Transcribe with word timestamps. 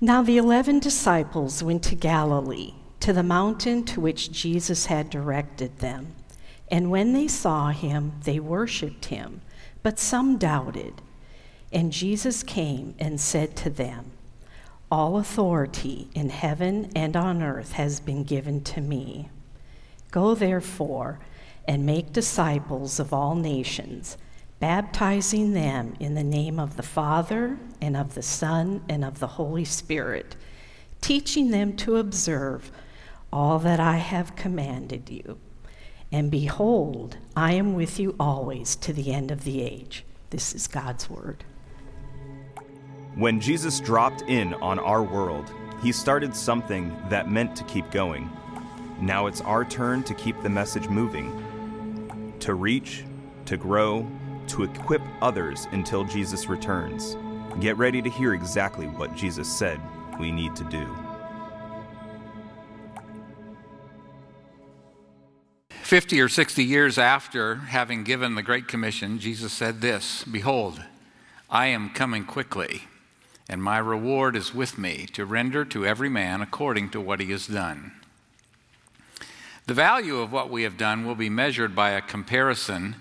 Now 0.00 0.22
the 0.22 0.36
eleven 0.36 0.78
disciples 0.78 1.60
went 1.60 1.82
to 1.84 1.96
Galilee, 1.96 2.74
to 3.00 3.12
the 3.12 3.24
mountain 3.24 3.84
to 3.86 4.00
which 4.00 4.30
Jesus 4.30 4.86
had 4.86 5.10
directed 5.10 5.78
them. 5.78 6.14
And 6.70 6.92
when 6.92 7.14
they 7.14 7.26
saw 7.26 7.70
him, 7.70 8.12
they 8.22 8.38
worshipped 8.38 9.06
him, 9.06 9.40
but 9.82 9.98
some 9.98 10.38
doubted. 10.38 11.02
And 11.72 11.92
Jesus 11.92 12.44
came 12.44 12.94
and 13.00 13.20
said 13.20 13.56
to 13.56 13.70
them, 13.70 14.12
All 14.88 15.18
authority 15.18 16.08
in 16.14 16.30
heaven 16.30 16.92
and 16.94 17.16
on 17.16 17.42
earth 17.42 17.72
has 17.72 17.98
been 17.98 18.22
given 18.22 18.62
to 18.64 18.80
me. 18.80 19.30
Go 20.12 20.36
therefore 20.36 21.18
and 21.66 21.84
make 21.84 22.12
disciples 22.12 23.00
of 23.00 23.12
all 23.12 23.34
nations, 23.34 24.16
baptizing 24.60 25.52
them 25.52 25.94
in 26.00 26.14
the 26.14 26.24
name 26.24 26.58
of 26.58 26.76
the 26.76 26.82
Father, 26.82 27.58
and 27.80 27.96
of 27.96 28.14
the 28.14 28.22
Son, 28.22 28.82
and 28.88 29.04
of 29.04 29.20
the 29.20 29.26
Holy 29.26 29.64
Spirit, 29.64 30.36
teaching 31.00 31.50
them 31.50 31.76
to 31.76 31.96
observe 31.96 32.70
all 33.32 33.58
that 33.60 33.78
I 33.78 33.96
have 33.96 34.36
commanded 34.36 35.10
you. 35.10 35.38
And 36.10 36.30
behold, 36.30 37.18
I 37.36 37.52
am 37.52 37.74
with 37.74 38.00
you 38.00 38.16
always 38.18 38.74
to 38.76 38.92
the 38.92 39.12
end 39.12 39.30
of 39.30 39.44
the 39.44 39.62
age. 39.62 40.04
This 40.30 40.54
is 40.54 40.66
God's 40.66 41.08
word. 41.08 41.44
When 43.14 43.40
Jesus 43.40 43.80
dropped 43.80 44.22
in 44.22 44.54
on 44.54 44.78
our 44.78 45.02
world, 45.02 45.52
he 45.82 45.92
started 45.92 46.34
something 46.34 46.96
that 47.08 47.30
meant 47.30 47.54
to 47.56 47.64
keep 47.64 47.90
going. 47.90 48.30
Now 49.00 49.26
it's 49.26 49.40
our 49.42 49.64
turn 49.64 50.02
to 50.04 50.14
keep 50.14 50.40
the 50.42 50.48
message 50.48 50.88
moving, 50.88 52.34
to 52.40 52.54
reach, 52.54 53.04
to 53.44 53.56
grow, 53.56 54.06
to 54.48 54.64
equip 54.64 55.02
others 55.22 55.66
until 55.72 56.04
Jesus 56.04 56.48
returns. 56.48 57.16
Get 57.60 57.76
ready 57.76 58.02
to 58.02 58.10
hear 58.10 58.34
exactly 58.34 58.86
what 58.86 59.14
Jesus 59.14 59.50
said 59.50 59.80
we 60.18 60.30
need 60.30 60.54
to 60.56 60.64
do. 60.64 60.86
50 65.88 66.20
or 66.20 66.28
60 66.28 66.62
years 66.62 66.98
after 66.98 67.54
having 67.54 68.04
given 68.04 68.34
the 68.34 68.42
Great 68.42 68.68
Commission, 68.68 69.18
Jesus 69.18 69.54
said 69.54 69.80
this 69.80 70.22
Behold, 70.24 70.82
I 71.48 71.68
am 71.68 71.88
coming 71.88 72.24
quickly, 72.24 72.82
and 73.48 73.62
my 73.62 73.78
reward 73.78 74.36
is 74.36 74.54
with 74.54 74.76
me 74.76 75.06
to 75.14 75.24
render 75.24 75.64
to 75.64 75.86
every 75.86 76.10
man 76.10 76.42
according 76.42 76.90
to 76.90 77.00
what 77.00 77.20
he 77.20 77.30
has 77.30 77.46
done. 77.46 77.92
The 79.66 79.72
value 79.72 80.18
of 80.18 80.30
what 80.30 80.50
we 80.50 80.62
have 80.64 80.76
done 80.76 81.06
will 81.06 81.14
be 81.14 81.30
measured 81.30 81.74
by 81.74 81.90
a 81.90 82.02
comparison 82.02 82.96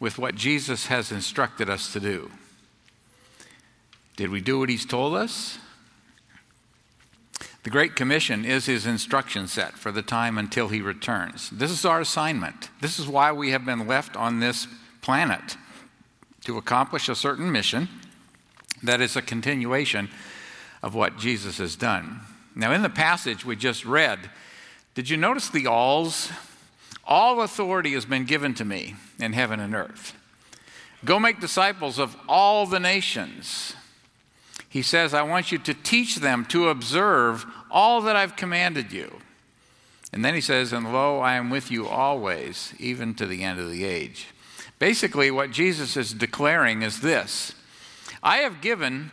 with 0.00 0.18
what 0.18 0.34
Jesus 0.34 0.86
has 0.86 1.12
instructed 1.12 1.68
us 1.70 1.92
to 1.92 2.00
do. 2.00 2.30
Did 4.16 4.30
we 4.30 4.40
do 4.40 4.58
what 4.58 4.68
he's 4.68 4.86
told 4.86 5.14
us? 5.14 5.58
The 7.62 7.70
Great 7.70 7.94
Commission 7.94 8.46
is 8.46 8.64
his 8.64 8.86
instruction 8.86 9.46
set 9.46 9.74
for 9.74 9.92
the 9.92 10.02
time 10.02 10.38
until 10.38 10.68
he 10.68 10.80
returns. 10.80 11.50
This 11.50 11.70
is 11.70 11.84
our 11.84 12.00
assignment. 12.00 12.70
This 12.80 12.98
is 12.98 13.06
why 13.06 13.32
we 13.32 13.50
have 13.50 13.66
been 13.66 13.86
left 13.86 14.16
on 14.16 14.40
this 14.40 14.66
planet 15.02 15.56
to 16.44 16.56
accomplish 16.56 17.08
a 17.08 17.14
certain 17.14 17.52
mission 17.52 17.88
that 18.82 19.02
is 19.02 19.14
a 19.14 19.22
continuation 19.22 20.08
of 20.82 20.94
what 20.94 21.18
Jesus 21.18 21.58
has 21.58 21.76
done. 21.76 22.20
Now, 22.54 22.72
in 22.72 22.80
the 22.80 22.88
passage 22.88 23.44
we 23.44 23.56
just 23.56 23.84
read, 23.84 24.30
did 24.94 25.10
you 25.10 25.18
notice 25.18 25.50
the 25.50 25.66
alls? 25.66 26.30
All 27.06 27.42
authority 27.42 27.92
has 27.92 28.04
been 28.04 28.24
given 28.24 28.54
to 28.54 28.64
me 28.64 28.94
in 29.18 29.32
heaven 29.32 29.60
and 29.60 29.74
earth. 29.74 30.16
Go 31.04 31.18
make 31.18 31.40
disciples 31.40 31.98
of 31.98 32.16
all 32.28 32.66
the 32.66 32.80
nations 32.80 33.74
he 34.70 34.82
says, 34.82 35.12
I 35.12 35.22
want 35.22 35.50
you 35.50 35.58
to 35.58 35.74
teach 35.74 36.16
them 36.16 36.44
to 36.46 36.68
observe 36.68 37.44
all 37.72 38.02
that 38.02 38.14
I've 38.14 38.36
commanded 38.36 38.92
you. 38.92 39.18
And 40.12 40.24
then 40.24 40.32
he 40.32 40.40
says, 40.40 40.72
And 40.72 40.92
lo, 40.92 41.18
I 41.18 41.34
am 41.34 41.50
with 41.50 41.72
you 41.72 41.88
always, 41.88 42.72
even 42.78 43.14
to 43.14 43.26
the 43.26 43.42
end 43.42 43.58
of 43.58 43.68
the 43.68 43.84
age. 43.84 44.28
Basically, 44.78 45.30
what 45.32 45.50
Jesus 45.50 45.96
is 45.96 46.14
declaring 46.14 46.82
is 46.82 47.00
this 47.00 47.52
I 48.22 48.38
have 48.38 48.60
given, 48.60 49.10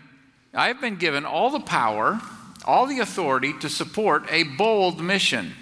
I 0.53 0.67
have 0.67 0.79
been 0.79 0.95
given 0.95 1.25
all 1.25 1.49
the 1.49 1.59
power, 1.59 2.21
all 2.63 2.85
the 2.85 2.99
authority 2.99 3.53
to 3.59 3.67
support 3.67 4.27
a 4.29 4.43
bold 4.43 5.01
mission. 5.01 5.53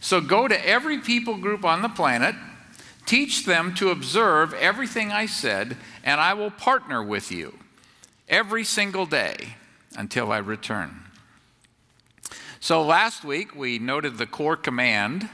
So 0.00 0.20
go 0.20 0.48
to 0.48 0.66
every 0.66 0.98
people 0.98 1.36
group 1.36 1.64
on 1.64 1.82
the 1.82 1.88
planet, 1.88 2.34
teach 3.06 3.44
them 3.44 3.74
to 3.74 3.90
observe 3.90 4.54
everything 4.54 5.10
I 5.10 5.26
said, 5.26 5.76
and 6.04 6.20
I 6.20 6.34
will 6.34 6.50
partner 6.50 7.02
with 7.02 7.32
you 7.32 7.58
every 8.28 8.64
single 8.64 9.06
day 9.06 9.56
until 9.96 10.30
I 10.30 10.38
return. 10.38 11.02
So 12.60 12.82
last 12.82 13.24
week 13.24 13.54
we 13.54 13.78
noted 13.78 14.18
the 14.18 14.26
core 14.26 14.56
command 14.56 15.28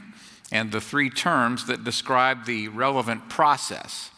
and 0.51 0.71
the 0.71 0.81
three 0.81 1.09
terms 1.09 1.65
that 1.65 1.83
describe 1.83 2.45
the 2.45 2.67
relevant 2.69 3.29
process. 3.29 4.11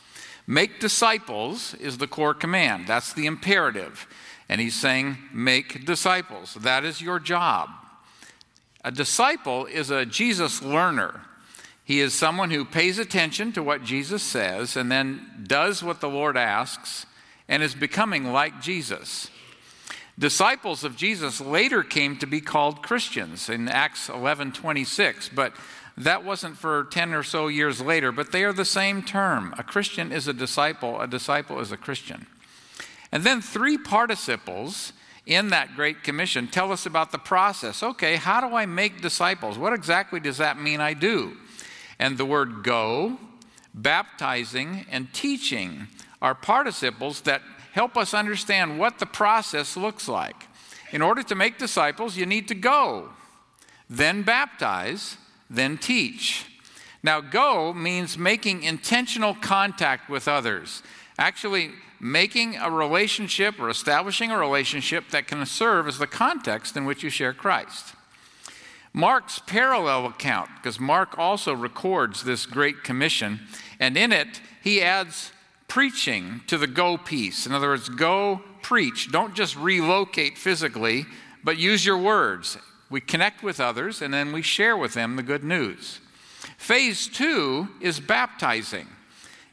Make 0.45 0.79
disciples 0.79 1.73
is 1.75 1.97
the 1.97 2.07
core 2.07 2.33
command, 2.33 2.87
that's 2.87 3.13
the 3.13 3.25
imperative. 3.25 4.07
And 4.49 4.61
he's 4.61 4.75
saying, 4.75 5.17
make 5.33 5.85
disciples. 5.85 6.53
That 6.53 6.85
is 6.85 7.01
your 7.01 7.19
job. 7.19 7.69
A 8.83 8.91
disciple 8.91 9.65
is 9.65 9.89
a 9.89 10.05
Jesus 10.05 10.61
learner. 10.61 11.21
He 11.83 12.01
is 12.01 12.13
someone 12.13 12.51
who 12.51 12.65
pays 12.65 12.99
attention 12.99 13.53
to 13.53 13.63
what 13.63 13.83
Jesus 13.83 14.21
says 14.21 14.75
and 14.75 14.91
then 14.91 15.45
does 15.47 15.81
what 15.81 16.01
the 16.01 16.09
Lord 16.09 16.35
asks 16.35 17.05
and 17.47 17.63
is 17.63 17.75
becoming 17.75 18.31
like 18.31 18.61
Jesus. 18.61 19.29
Disciples 20.19 20.83
of 20.83 20.95
Jesus 20.95 21.39
later 21.39 21.83
came 21.83 22.17
to 22.17 22.25
be 22.25 22.41
called 22.41 22.81
Christians 22.81 23.49
in 23.49 23.69
Acts 23.69 24.09
11 24.09 24.51
26, 24.51 25.29
but 25.29 25.53
that 25.95 26.23
wasn't 26.23 26.57
for 26.57 26.85
10 26.85 27.13
or 27.13 27.23
so 27.23 27.47
years 27.47 27.81
later, 27.81 28.11
but 28.11 28.31
they 28.31 28.43
are 28.43 28.53
the 28.53 28.65
same 28.65 29.01
term. 29.01 29.53
A 29.57 29.63
Christian 29.63 30.11
is 30.11 30.27
a 30.27 30.33
disciple, 30.33 30.99
a 30.99 31.07
disciple 31.07 31.59
is 31.59 31.71
a 31.71 31.77
Christian. 31.77 32.27
And 33.11 33.23
then 33.23 33.41
three 33.41 33.77
participles 33.77 34.91
in 35.27 35.49
that 35.49 35.75
Great 35.75 36.03
Commission 36.03 36.47
tell 36.47 36.71
us 36.71 36.85
about 36.85 37.11
the 37.11 37.17
process. 37.19 37.83
Okay, 37.83 38.15
how 38.15 38.39
do 38.39 38.55
I 38.55 38.65
make 38.65 39.01
disciples? 39.01 39.57
What 39.57 39.73
exactly 39.73 40.21
does 40.21 40.37
that 40.37 40.59
mean 40.59 40.79
I 40.79 40.93
do? 40.93 41.35
And 41.99 42.17
the 42.17 42.25
word 42.25 42.63
go, 42.63 43.17
baptizing, 43.73 44.85
and 44.89 45.13
teaching 45.13 45.87
are 46.21 46.33
participles 46.33 47.21
that 47.21 47.41
help 47.73 47.97
us 47.97 48.13
understand 48.13 48.79
what 48.79 48.99
the 48.99 49.05
process 49.05 49.75
looks 49.75 50.07
like. 50.07 50.47
In 50.91 51.01
order 51.01 51.21
to 51.23 51.35
make 51.35 51.57
disciples, 51.57 52.15
you 52.15 52.25
need 52.25 52.47
to 52.47 52.55
go, 52.55 53.09
then 53.89 54.23
baptize, 54.23 55.17
then 55.49 55.77
teach. 55.77 56.45
Now, 57.03 57.19
go 57.19 57.73
means 57.73 58.17
making 58.17 58.63
intentional 58.63 59.35
contact 59.35 60.09
with 60.09 60.27
others, 60.27 60.81
actually, 61.19 61.71
making 61.99 62.55
a 62.55 62.69
relationship 62.69 63.59
or 63.59 63.69
establishing 63.69 64.31
a 64.31 64.37
relationship 64.37 65.09
that 65.09 65.27
can 65.27 65.45
serve 65.45 65.87
as 65.87 65.97
the 65.97 66.07
context 66.07 66.77
in 66.77 66.85
which 66.85 67.03
you 67.03 67.09
share 67.09 67.33
Christ. 67.33 67.93
Mark's 68.93 69.39
parallel 69.39 70.05
account, 70.07 70.49
because 70.55 70.79
Mark 70.79 71.17
also 71.17 71.53
records 71.53 72.23
this 72.23 72.45
great 72.45 72.83
commission, 72.83 73.39
and 73.79 73.95
in 73.95 74.11
it, 74.11 74.41
he 74.63 74.81
adds 74.81 75.31
preaching 75.67 76.41
to 76.47 76.57
the 76.57 76.67
go 76.67 76.97
piece. 76.97 77.45
In 77.45 77.51
other 77.51 77.69
words, 77.69 77.89
go 77.89 78.41
preach. 78.61 79.11
Don't 79.11 79.35
just 79.35 79.55
relocate 79.55 80.37
physically, 80.37 81.05
but 81.43 81.57
use 81.57 81.85
your 81.85 81.97
words. 81.97 82.57
We 82.89 83.01
connect 83.01 83.43
with 83.43 83.59
others 83.59 84.01
and 84.01 84.13
then 84.13 84.31
we 84.31 84.41
share 84.41 84.77
with 84.77 84.93
them 84.93 85.15
the 85.15 85.23
good 85.23 85.43
news. 85.43 85.99
Phase 86.57 87.07
two 87.07 87.69
is 87.81 87.99
baptizing. 87.99 88.87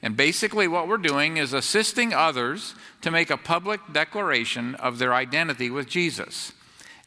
And 0.04 0.19
basically, 0.19 0.69
what 0.69 0.87
we're 0.87 0.98
doing 0.98 1.38
is 1.38 1.54
assisting 1.54 2.12
others 2.12 2.75
to 3.00 3.10
make 3.10 3.31
a 3.31 3.38
public 3.38 3.81
declaration 3.91 4.75
of 4.75 4.98
their 4.98 5.15
identity 5.15 5.70
with 5.70 5.88
Jesus. 5.88 6.53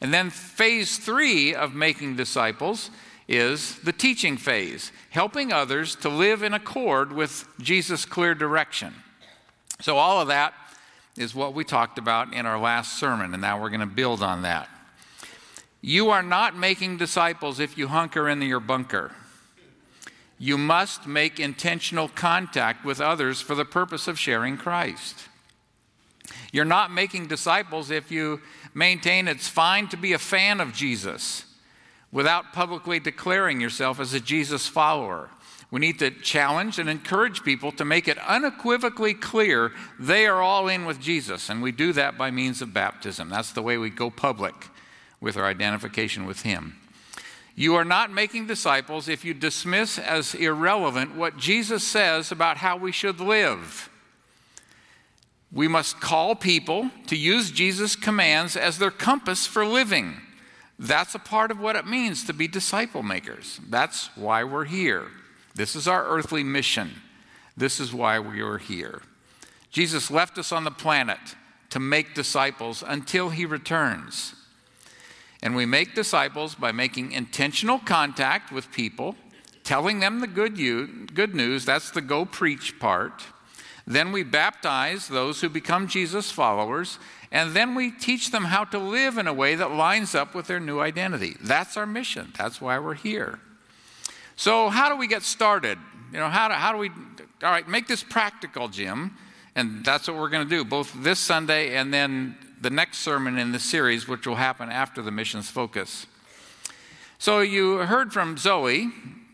And 0.00 0.12
then, 0.12 0.30
phase 0.30 0.98
three 0.98 1.54
of 1.54 1.76
making 1.76 2.16
disciples 2.16 2.90
is 3.28 3.78
the 3.84 3.92
teaching 3.92 4.36
phase, 4.36 4.90
helping 5.10 5.52
others 5.52 5.94
to 5.94 6.08
live 6.08 6.42
in 6.42 6.52
accord 6.52 7.12
with 7.12 7.46
Jesus' 7.60 8.04
clear 8.04 8.34
direction. 8.34 8.92
So, 9.80 9.96
all 9.96 10.20
of 10.20 10.26
that 10.26 10.52
is 11.16 11.36
what 11.36 11.54
we 11.54 11.62
talked 11.62 11.98
about 11.98 12.34
in 12.34 12.46
our 12.46 12.58
last 12.58 12.98
sermon, 12.98 13.32
and 13.32 13.40
now 13.40 13.62
we're 13.62 13.70
going 13.70 13.78
to 13.78 13.86
build 13.86 14.24
on 14.24 14.42
that. 14.42 14.68
You 15.80 16.10
are 16.10 16.24
not 16.24 16.56
making 16.56 16.96
disciples 16.96 17.60
if 17.60 17.78
you 17.78 17.86
hunker 17.86 18.28
in 18.28 18.42
your 18.42 18.58
bunker. 18.58 19.12
You 20.38 20.56
must 20.56 21.06
make 21.06 21.40
intentional 21.40 22.08
contact 22.08 22.84
with 22.84 23.00
others 23.00 23.40
for 23.40 23.54
the 23.54 23.64
purpose 23.64 24.06
of 24.06 24.18
sharing 24.18 24.56
Christ. 24.56 25.28
You're 26.52 26.64
not 26.64 26.92
making 26.92 27.26
disciples 27.26 27.90
if 27.90 28.10
you 28.10 28.40
maintain 28.74 29.28
it's 29.28 29.48
fine 29.48 29.88
to 29.88 29.96
be 29.96 30.12
a 30.12 30.18
fan 30.18 30.60
of 30.60 30.72
Jesus 30.72 31.44
without 32.12 32.52
publicly 32.52 33.00
declaring 33.00 33.60
yourself 33.60 34.00
as 34.00 34.14
a 34.14 34.20
Jesus 34.20 34.66
follower. 34.66 35.30
We 35.70 35.80
need 35.80 35.98
to 35.98 36.10
challenge 36.10 36.78
and 36.78 36.88
encourage 36.88 37.42
people 37.42 37.72
to 37.72 37.84
make 37.84 38.08
it 38.08 38.18
unequivocally 38.18 39.12
clear 39.12 39.72
they 39.98 40.26
are 40.26 40.40
all 40.40 40.68
in 40.68 40.86
with 40.86 41.00
Jesus. 41.00 41.50
And 41.50 41.62
we 41.62 41.72
do 41.72 41.92
that 41.92 42.16
by 42.16 42.30
means 42.30 42.62
of 42.62 42.72
baptism. 42.72 43.28
That's 43.28 43.52
the 43.52 43.62
way 43.62 43.76
we 43.76 43.90
go 43.90 44.08
public 44.08 44.54
with 45.20 45.36
our 45.36 45.44
identification 45.44 46.24
with 46.24 46.42
Him. 46.42 46.76
You 47.58 47.74
are 47.74 47.84
not 47.84 48.12
making 48.12 48.46
disciples 48.46 49.08
if 49.08 49.24
you 49.24 49.34
dismiss 49.34 49.98
as 49.98 50.32
irrelevant 50.36 51.16
what 51.16 51.36
Jesus 51.36 51.82
says 51.82 52.30
about 52.30 52.58
how 52.58 52.76
we 52.76 52.92
should 52.92 53.18
live. 53.18 53.90
We 55.50 55.66
must 55.66 56.00
call 56.00 56.36
people 56.36 56.92
to 57.08 57.16
use 57.16 57.50
Jesus' 57.50 57.96
commands 57.96 58.56
as 58.56 58.78
their 58.78 58.92
compass 58.92 59.44
for 59.44 59.66
living. 59.66 60.18
That's 60.78 61.16
a 61.16 61.18
part 61.18 61.50
of 61.50 61.58
what 61.58 61.74
it 61.74 61.84
means 61.84 62.22
to 62.26 62.32
be 62.32 62.46
disciple 62.46 63.02
makers. 63.02 63.58
That's 63.68 64.16
why 64.16 64.44
we're 64.44 64.66
here. 64.66 65.08
This 65.56 65.74
is 65.74 65.88
our 65.88 66.06
earthly 66.06 66.44
mission. 66.44 66.92
This 67.56 67.80
is 67.80 67.92
why 67.92 68.20
we 68.20 68.40
are 68.40 68.58
here. 68.58 69.02
Jesus 69.72 70.12
left 70.12 70.38
us 70.38 70.52
on 70.52 70.62
the 70.62 70.70
planet 70.70 71.34
to 71.70 71.80
make 71.80 72.14
disciples 72.14 72.84
until 72.86 73.30
he 73.30 73.44
returns. 73.44 74.36
And 75.42 75.54
we 75.54 75.66
make 75.66 75.94
disciples 75.94 76.54
by 76.54 76.72
making 76.72 77.12
intentional 77.12 77.78
contact 77.78 78.50
with 78.50 78.72
people, 78.72 79.14
telling 79.62 80.00
them 80.00 80.20
the 80.20 80.26
good, 80.26 80.58
you, 80.58 81.06
good 81.14 81.34
news. 81.34 81.64
That's 81.64 81.90
the 81.90 82.00
go 82.00 82.24
preach 82.24 82.78
part. 82.78 83.24
Then 83.86 84.12
we 84.12 84.22
baptize 84.22 85.08
those 85.08 85.40
who 85.40 85.48
become 85.48 85.88
Jesus 85.88 86.30
followers, 86.30 86.98
and 87.32 87.54
then 87.54 87.74
we 87.74 87.90
teach 87.90 88.30
them 88.30 88.44
how 88.44 88.64
to 88.64 88.78
live 88.78 89.16
in 89.16 89.26
a 89.26 89.32
way 89.32 89.54
that 89.54 89.70
lines 89.70 90.14
up 90.14 90.34
with 90.34 90.46
their 90.46 90.60
new 90.60 90.80
identity. 90.80 91.36
That's 91.40 91.76
our 91.76 91.86
mission. 91.86 92.32
That's 92.36 92.60
why 92.60 92.78
we're 92.78 92.94
here. 92.94 93.38
So, 94.36 94.68
how 94.68 94.88
do 94.88 94.96
we 94.96 95.06
get 95.06 95.22
started? 95.22 95.78
You 96.12 96.18
know, 96.18 96.28
how 96.28 96.48
do, 96.48 96.54
how 96.54 96.72
do 96.72 96.78
we, 96.78 96.90
all 97.42 97.50
right, 97.50 97.66
make 97.66 97.86
this 97.86 98.02
practical, 98.02 98.68
Jim. 98.68 99.16
And 99.54 99.84
that's 99.84 100.06
what 100.06 100.16
we're 100.16 100.28
going 100.28 100.48
to 100.48 100.50
do, 100.50 100.64
both 100.64 100.92
this 101.02 101.18
Sunday 101.18 101.74
and 101.76 101.92
then 101.92 102.36
the 102.60 102.70
next 102.70 102.98
sermon 102.98 103.38
in 103.38 103.52
the 103.52 103.58
series, 103.58 104.08
which 104.08 104.26
will 104.26 104.36
happen 104.36 104.70
after 104.70 105.02
the 105.02 105.10
missions 105.10 105.48
focus. 105.48 106.06
So, 107.18 107.40
you 107.40 107.78
heard 107.78 108.12
from 108.12 108.36
Zoe 108.36 108.90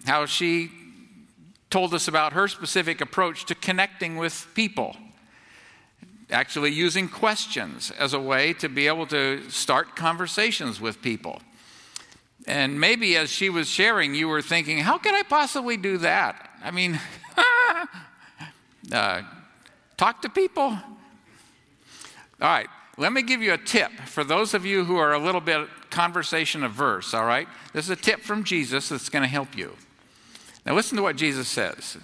how 0.06 0.26
she 0.26 0.70
told 1.70 1.92
us 1.92 2.08
about 2.08 2.32
her 2.32 2.46
specific 2.48 3.00
approach 3.00 3.46
to 3.46 3.54
connecting 3.54 4.16
with 4.16 4.46
people, 4.54 4.96
actually 6.30 6.70
using 6.70 7.08
questions 7.08 7.90
as 7.90 8.14
a 8.14 8.20
way 8.20 8.52
to 8.54 8.68
be 8.68 8.86
able 8.86 9.06
to 9.08 9.42
start 9.50 9.96
conversations 9.96 10.80
with 10.80 11.02
people. 11.02 11.40
And 12.46 12.78
maybe 12.78 13.16
as 13.16 13.30
she 13.30 13.48
was 13.48 13.68
sharing, 13.68 14.14
you 14.14 14.28
were 14.28 14.42
thinking, 14.42 14.78
how 14.78 14.98
could 14.98 15.14
I 15.14 15.22
possibly 15.22 15.76
do 15.76 15.98
that? 15.98 16.50
I 16.62 16.70
mean, 16.70 17.00
uh, 18.92 19.22
talk 19.96 20.22
to 20.22 20.28
people? 20.28 20.62
All 20.62 20.80
right, 22.40 22.68
let 22.96 23.12
me 23.12 23.22
give 23.22 23.42
you 23.42 23.52
a 23.52 23.58
tip 23.58 23.90
for 24.06 24.22
those 24.22 24.54
of 24.54 24.64
you 24.64 24.84
who 24.84 24.96
are 24.96 25.12
a 25.12 25.18
little 25.18 25.40
bit 25.40 25.68
conversation 25.90 26.62
averse, 26.62 27.14
all 27.14 27.24
right? 27.24 27.48
This 27.72 27.86
is 27.86 27.90
a 27.90 27.96
tip 27.96 28.20
from 28.20 28.44
Jesus 28.44 28.88
that's 28.88 29.08
going 29.08 29.22
to 29.22 29.28
help 29.28 29.56
you. 29.56 29.76
Now, 30.64 30.74
listen 30.74 30.96
to 30.96 31.02
what 31.02 31.16
Jesus 31.16 31.48
says. 31.48 31.98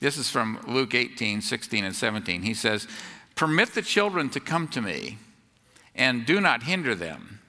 This 0.00 0.16
is 0.16 0.30
from 0.30 0.60
Luke 0.66 0.94
18, 0.94 1.40
16, 1.40 1.84
and 1.84 1.94
17. 1.94 2.42
He 2.42 2.54
says, 2.54 2.86
Permit 3.36 3.74
the 3.74 3.82
children 3.82 4.28
to 4.30 4.40
come 4.40 4.68
to 4.68 4.82
me, 4.82 5.18
and 5.94 6.26
do 6.26 6.40
not 6.40 6.64
hinder 6.64 6.94
them. 6.94 7.40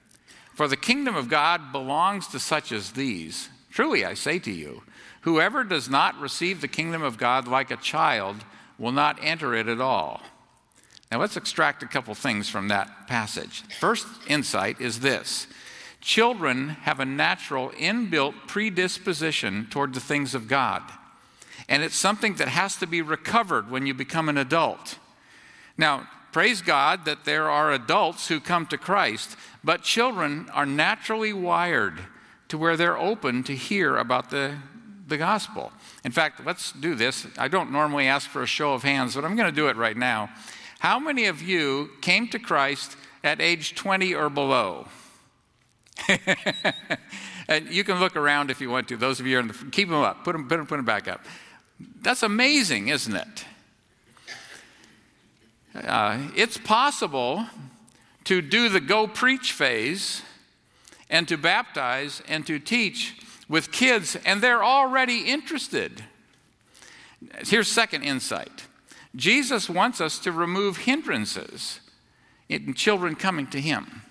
For 0.54 0.66
the 0.66 0.76
kingdom 0.76 1.14
of 1.14 1.28
God 1.28 1.72
belongs 1.72 2.28
to 2.28 2.38
such 2.38 2.72
as 2.72 2.92
these. 2.92 3.50
Truly, 3.70 4.04
I 4.04 4.14
say 4.14 4.38
to 4.38 4.50
you, 4.50 4.82
whoever 5.20 5.64
does 5.64 5.90
not 5.90 6.18
receive 6.18 6.60
the 6.60 6.68
kingdom 6.68 7.02
of 7.02 7.18
God 7.18 7.46
like 7.46 7.70
a 7.70 7.76
child 7.76 8.36
will 8.78 8.92
not 8.92 9.18
enter 9.20 9.54
it 9.54 9.68
at 9.68 9.80
all. 9.80 10.22
Now, 11.10 11.20
let's 11.20 11.36
extract 11.36 11.82
a 11.82 11.86
couple 11.86 12.14
things 12.14 12.48
from 12.48 12.68
that 12.68 13.06
passage. 13.06 13.62
First 13.78 14.06
insight 14.26 14.80
is 14.80 15.00
this 15.00 15.46
children 16.00 16.68
have 16.68 17.00
a 17.00 17.04
natural, 17.04 17.70
inbuilt 17.70 18.34
predisposition 18.46 19.66
toward 19.70 19.92
the 19.92 20.00
things 20.00 20.34
of 20.34 20.46
God. 20.46 20.82
And 21.68 21.82
it's 21.82 21.96
something 21.96 22.34
that 22.34 22.48
has 22.48 22.76
to 22.76 22.86
be 22.86 23.02
recovered 23.02 23.70
when 23.70 23.86
you 23.86 23.94
become 23.94 24.28
an 24.28 24.38
adult. 24.38 24.98
Now, 25.76 26.08
praise 26.32 26.62
God 26.62 27.04
that 27.06 27.24
there 27.24 27.50
are 27.50 27.72
adults 27.72 28.28
who 28.28 28.38
come 28.38 28.66
to 28.66 28.78
Christ, 28.78 29.36
but 29.64 29.82
children 29.82 30.48
are 30.52 30.66
naturally 30.66 31.32
wired 31.32 31.98
to 32.48 32.58
where 32.58 32.76
they're 32.76 32.98
open 32.98 33.42
to 33.44 33.54
hear 33.56 33.96
about 33.96 34.30
the, 34.30 34.56
the 35.08 35.16
gospel. 35.16 35.72
In 36.04 36.12
fact, 36.12 36.44
let's 36.46 36.70
do 36.70 36.94
this. 36.94 37.26
I 37.36 37.48
don't 37.48 37.72
normally 37.72 38.06
ask 38.06 38.30
for 38.30 38.42
a 38.42 38.46
show 38.46 38.74
of 38.74 38.84
hands, 38.84 39.16
but 39.16 39.24
I'm 39.24 39.34
going 39.34 39.50
to 39.52 39.54
do 39.54 39.66
it 39.68 39.76
right 39.76 39.96
now. 39.96 40.30
How 40.78 40.98
many 40.98 41.26
of 41.26 41.42
you 41.42 41.90
came 42.00 42.28
to 42.28 42.38
Christ 42.38 42.96
at 43.24 43.40
age 43.40 43.74
20 43.74 44.14
or 44.14 44.28
below? 44.30 44.88
and 47.48 47.68
you 47.68 47.84
can 47.84 47.98
look 47.98 48.16
around 48.16 48.50
if 48.50 48.60
you 48.60 48.70
want 48.70 48.88
to. 48.88 48.96
Those 48.96 49.20
of 49.20 49.26
you 49.26 49.38
are 49.38 49.40
in 49.40 49.48
the, 49.48 49.54
keep 49.72 49.88
them 49.88 50.02
up. 50.02 50.24
Put 50.24 50.32
them, 50.32 50.48
put 50.48 50.56
them, 50.58 50.66
put 50.66 50.76
them 50.76 50.84
back 50.84 51.08
up. 51.08 51.24
That's 52.02 52.22
amazing, 52.22 52.88
isn't 52.88 53.14
it? 53.14 53.44
Uh, 55.74 56.18
it's 56.34 56.56
possible 56.56 57.46
to 58.24 58.40
do 58.40 58.68
the 58.68 58.80
go 58.80 59.06
preach 59.06 59.52
phase 59.52 60.22
and 61.10 61.28
to 61.28 61.36
baptize 61.36 62.22
and 62.28 62.46
to 62.46 62.58
teach 62.58 63.16
with 63.48 63.70
kids, 63.70 64.16
and 64.24 64.42
they're 64.42 64.64
already 64.64 65.20
interested. 65.20 66.04
Here's 67.44 67.68
second 67.68 68.02
insight 68.02 68.66
Jesus 69.16 69.68
wants 69.68 70.00
us 70.00 70.18
to 70.20 70.30
remove 70.30 70.76
hindrances 70.76 71.80
in 72.48 72.74
children 72.74 73.16
coming 73.16 73.46
to 73.48 73.60
Him. 73.60 74.02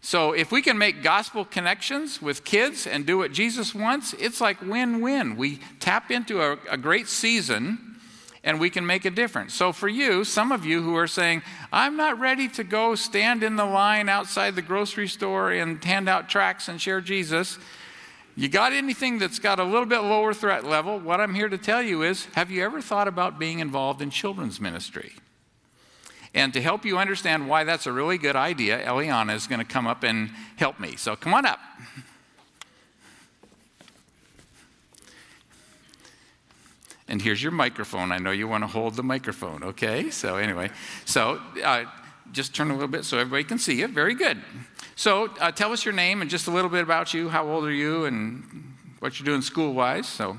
So 0.00 0.32
if 0.32 0.52
we 0.52 0.62
can 0.62 0.78
make 0.78 1.02
gospel 1.02 1.44
connections 1.44 2.22
with 2.22 2.44
kids 2.44 2.86
and 2.86 3.04
do 3.04 3.18
what 3.18 3.32
Jesus 3.32 3.74
wants, 3.74 4.14
it's 4.14 4.40
like 4.40 4.60
win 4.62 5.00
win. 5.00 5.36
We 5.36 5.60
tap 5.80 6.10
into 6.10 6.40
a, 6.40 6.58
a, 6.70 6.76
great 6.76 7.08
season 7.08 7.96
and 8.44 8.60
we 8.60 8.70
can 8.70 8.86
make 8.86 9.04
a 9.04 9.10
difference. 9.10 9.52
So 9.52 9.72
for 9.72 9.88
you, 9.88 10.22
some 10.22 10.52
of 10.52 10.64
you 10.64 10.80
who 10.80 10.94
are 10.94 11.08
saying, 11.08 11.42
I'm 11.72 11.96
not 11.96 12.20
ready 12.20 12.46
to 12.50 12.62
go 12.62 12.94
stand 12.94 13.42
in 13.42 13.56
the 13.56 13.64
line 13.64 14.08
outside 14.08 14.54
the 14.54 14.62
grocery 14.62 15.08
store 15.08 15.50
and 15.50 15.82
hand 15.82 16.08
out 16.08 16.28
tracts 16.28 16.68
and 16.68 16.80
share 16.80 17.00
Jesus. 17.00 17.58
You 18.38 18.50
got 18.50 18.74
anything 18.74 19.18
that's 19.18 19.38
got 19.38 19.58
a 19.58 19.64
little 19.64 19.86
bit 19.86 20.00
lower 20.00 20.34
threat 20.34 20.64
level? 20.64 20.98
What 20.98 21.20
I'm 21.22 21.34
here 21.34 21.48
to 21.48 21.56
tell 21.56 21.80
you 21.80 22.02
is 22.02 22.26
have 22.34 22.50
you 22.50 22.62
ever 22.62 22.82
thought 22.82 23.08
about 23.08 23.38
being 23.38 23.60
involved 23.60 24.02
in 24.02 24.10
children's 24.10 24.60
ministry? 24.60 25.12
And 26.34 26.52
to 26.52 26.60
help 26.60 26.84
you 26.84 26.98
understand 26.98 27.48
why 27.48 27.64
that's 27.64 27.86
a 27.86 27.92
really 27.92 28.18
good 28.18 28.36
idea, 28.36 28.84
Eliana 28.84 29.34
is 29.34 29.46
going 29.46 29.60
to 29.60 29.64
come 29.64 29.86
up 29.86 30.02
and 30.02 30.28
help 30.56 30.78
me. 30.78 30.96
So 30.96 31.16
come 31.16 31.32
on 31.32 31.46
up. 31.46 31.58
And 37.08 37.22
here's 37.22 37.42
your 37.42 37.52
microphone. 37.52 38.12
I 38.12 38.18
know 38.18 38.32
you 38.32 38.48
want 38.48 38.64
to 38.64 38.68
hold 38.68 38.96
the 38.96 39.02
microphone, 39.02 39.62
okay? 39.62 40.10
So, 40.10 40.36
anyway, 40.36 40.70
so 41.04 41.40
uh, 41.64 41.84
just 42.32 42.54
turn 42.54 42.68
a 42.70 42.74
little 42.74 42.88
bit 42.88 43.04
so 43.04 43.16
everybody 43.16 43.44
can 43.44 43.58
see 43.58 43.78
you. 43.78 43.86
Very 43.86 44.14
good. 44.14 44.42
So, 44.98 45.28
uh, 45.40 45.52
tell 45.52 45.72
us 45.72 45.84
your 45.84 45.92
name 45.92 46.22
and 46.22 46.30
just 46.30 46.46
a 46.46 46.50
little 46.50 46.70
bit 46.70 46.82
about 46.82 47.12
you. 47.12 47.28
How 47.28 47.46
old 47.46 47.64
are 47.66 47.70
you 47.70 48.06
and 48.06 48.42
what 49.00 49.20
you're 49.20 49.26
doing 49.26 49.42
school 49.42 49.74
wise? 49.74 50.08
So, 50.08 50.38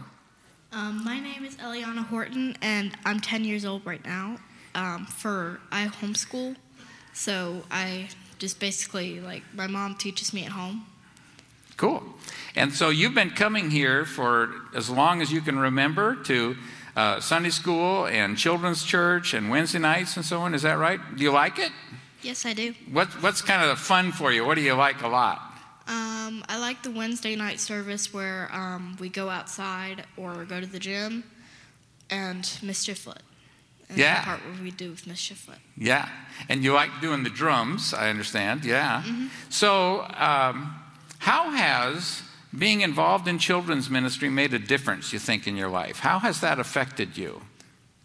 um, 0.71 1.03
my 1.05 1.19
name 1.19 1.45
is 1.45 1.55
Eliana 1.57 2.03
Horton, 2.03 2.57
and 2.63 2.91
I'm 3.05 3.19
10 3.19 3.45
years 3.45 3.65
old 3.65 3.85
right 3.85 4.03
now 4.03 4.39
um, 4.73 5.05
for 5.05 5.59
I 5.71 5.85
homeschool, 5.85 6.55
so 7.13 7.61
I 7.69 8.09
just 8.39 8.59
basically 8.59 9.19
like 9.19 9.43
my 9.53 9.67
mom 9.67 9.93
teaches 9.93 10.33
me 10.33 10.43
at 10.43 10.51
home. 10.51 10.87
Cool. 11.77 12.01
And 12.55 12.73
so 12.73 12.89
you've 12.89 13.13
been 13.13 13.29
coming 13.29 13.69
here 13.69 14.05
for 14.05 14.49
as 14.73 14.89
long 14.89 15.21
as 15.21 15.31
you 15.31 15.41
can 15.41 15.59
remember 15.59 16.15
to 16.23 16.57
uh, 16.95 17.19
Sunday 17.19 17.51
school 17.51 18.07
and 18.07 18.35
children's 18.35 18.83
church 18.83 19.35
and 19.35 19.51
Wednesday 19.51 19.77
nights 19.77 20.15
and 20.15 20.25
so 20.25 20.41
on. 20.41 20.55
Is 20.55 20.63
that 20.63 20.79
right? 20.79 20.99
Do 21.15 21.23
you 21.23 21.31
like 21.31 21.59
it? 21.59 21.71
Yes, 22.21 22.45
I 22.45 22.53
do. 22.53 22.73
What, 22.91 23.07
what's 23.21 23.41
kind 23.41 23.69
of 23.69 23.79
fun 23.79 24.11
for 24.11 24.31
you? 24.31 24.45
What 24.45 24.55
do 24.55 24.61
you 24.61 24.73
like 24.73 25.01
a 25.01 25.07
lot? 25.07 25.41
Um, 25.87 26.43
I 26.49 26.57
like 26.59 26.83
the 26.83 26.91
Wednesday 26.91 27.35
night 27.35 27.59
service 27.59 28.13
where 28.13 28.49
um, 28.51 28.97
we 28.99 29.09
go 29.09 29.29
outside 29.29 30.03
or 30.17 30.43
go 30.45 30.59
to 30.59 30.65
the 30.65 30.79
gym 30.79 31.23
and 32.09 32.49
mischief 32.61 32.99
foot 32.99 33.21
yeah. 33.95 34.19
the 34.19 34.25
part 34.25 34.39
where 34.45 34.63
we 34.63 34.71
do 34.71 34.89
with 34.89 35.07
Mischief 35.07 35.49
Yeah. 35.77 36.09
And 36.49 36.63
you 36.63 36.73
like 36.73 36.89
doing 37.01 37.23
the 37.23 37.29
drums, 37.29 37.93
I 37.93 38.09
understand. 38.09 38.65
Yeah. 38.65 39.03
Mm-hmm. 39.05 39.27
So, 39.49 40.01
um, 40.15 40.75
how 41.19 41.51
has 41.51 42.23
being 42.57 42.81
involved 42.81 43.27
in 43.27 43.39
children's 43.39 43.89
ministry 43.89 44.29
made 44.29 44.53
a 44.53 44.59
difference, 44.59 45.13
you 45.13 45.19
think, 45.19 45.47
in 45.47 45.55
your 45.55 45.69
life? 45.69 45.99
How 45.99 46.19
has 46.19 46.41
that 46.41 46.59
affected 46.59 47.17
you? 47.17 47.41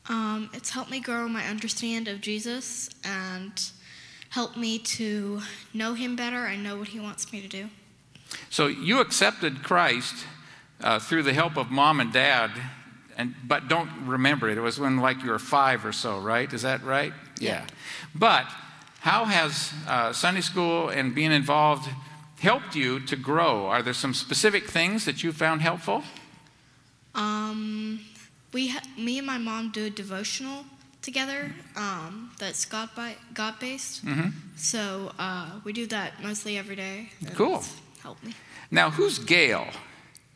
Um, 0.08 0.50
it's 0.52 0.70
helped 0.70 0.90
me 0.90 1.00
grow 1.00 1.28
my 1.28 1.46
understanding 1.46 2.12
of 2.12 2.20
Jesus 2.20 2.90
and 3.04 3.52
helped 4.32 4.56
me 4.56 4.78
to 4.78 5.40
know 5.72 5.94
him 5.94 6.16
better 6.16 6.44
and 6.46 6.62
know 6.62 6.76
what 6.76 6.88
he 6.88 7.00
wants 7.00 7.32
me 7.32 7.40
to 7.40 7.48
do. 7.48 7.68
So, 8.50 8.66
you 8.66 9.00
accepted 9.00 9.62
Christ 9.62 10.26
uh, 10.80 10.98
through 10.98 11.22
the 11.22 11.34
help 11.34 11.56
of 11.56 11.70
mom 11.70 12.00
and 12.00 12.12
dad 12.12 12.50
and 13.16 13.34
but 13.46 13.68
don't 13.68 13.90
remember 14.06 14.48
it. 14.48 14.58
It 14.58 14.60
was 14.60 14.78
when 14.78 14.98
like 14.98 15.22
you 15.22 15.30
were 15.30 15.38
five 15.38 15.84
or 15.84 15.92
so, 15.92 16.18
right? 16.18 16.52
Is 16.52 16.62
that 16.62 16.82
right? 16.82 17.12
Yeah. 17.38 17.66
But 18.14 18.46
how 19.00 19.24
has 19.24 19.72
uh, 19.86 20.12
Sunday 20.12 20.40
school 20.40 20.88
and 20.88 21.14
being 21.14 21.32
involved 21.32 21.88
helped 22.40 22.74
you 22.74 23.00
to 23.00 23.16
grow? 23.16 23.66
Are 23.66 23.82
there 23.82 23.94
some 23.94 24.14
specific 24.14 24.68
things 24.68 25.04
that 25.04 25.22
you 25.22 25.32
found 25.32 25.62
helpful? 25.62 26.02
Um, 27.14 28.00
we, 28.52 28.68
ha- 28.68 28.82
me 28.96 29.18
and 29.18 29.26
my 29.26 29.38
mom 29.38 29.70
do 29.70 29.86
a 29.86 29.90
devotional 29.90 30.64
together 31.02 31.52
um, 31.76 32.30
that's 32.38 32.64
God 32.64 32.88
by 32.96 33.16
God 33.34 33.58
based. 33.58 34.04
Mm-hmm. 34.06 34.30
So 34.56 35.12
uh, 35.18 35.50
we 35.64 35.72
do 35.72 35.86
that 35.88 36.22
mostly 36.22 36.56
every 36.56 36.76
day. 36.76 37.10
Cool. 37.34 37.62
Help 38.02 38.22
me. 38.24 38.34
Now, 38.70 38.90
who's 38.90 39.18
Gail? 39.18 39.66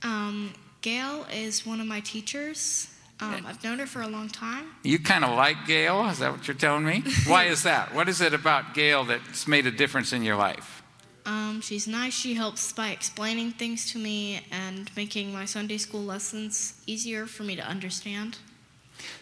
Um, 0.02 0.52
Gail 0.82 1.26
is 1.32 1.64
one 1.64 1.80
of 1.80 1.86
my 1.86 2.00
teachers. 2.00 2.88
Um, 3.18 3.46
I've 3.46 3.64
known 3.64 3.78
her 3.78 3.86
for 3.86 4.02
a 4.02 4.08
long 4.08 4.28
time. 4.28 4.66
You 4.82 4.98
kind 4.98 5.24
of 5.24 5.34
like 5.34 5.66
Gail? 5.66 6.06
Is 6.08 6.18
that 6.18 6.32
what 6.32 6.46
you're 6.46 6.56
telling 6.56 6.84
me? 6.84 7.02
Why 7.26 7.44
is 7.44 7.62
that? 7.62 7.94
What 7.94 8.10
is 8.10 8.20
it 8.20 8.34
about 8.34 8.74
Gail 8.74 9.04
that's 9.04 9.48
made 9.48 9.66
a 9.66 9.70
difference 9.70 10.12
in 10.12 10.22
your 10.22 10.36
life? 10.36 10.82
Um, 11.24 11.60
she's 11.62 11.88
nice. 11.88 12.12
She 12.12 12.34
helps 12.34 12.72
by 12.72 12.90
explaining 12.90 13.52
things 13.52 13.90
to 13.92 13.98
me 13.98 14.42
and 14.52 14.90
making 14.96 15.32
my 15.32 15.46
Sunday 15.46 15.78
school 15.78 16.04
lessons 16.04 16.74
easier 16.86 17.26
for 17.26 17.42
me 17.42 17.56
to 17.56 17.66
understand. 17.66 18.38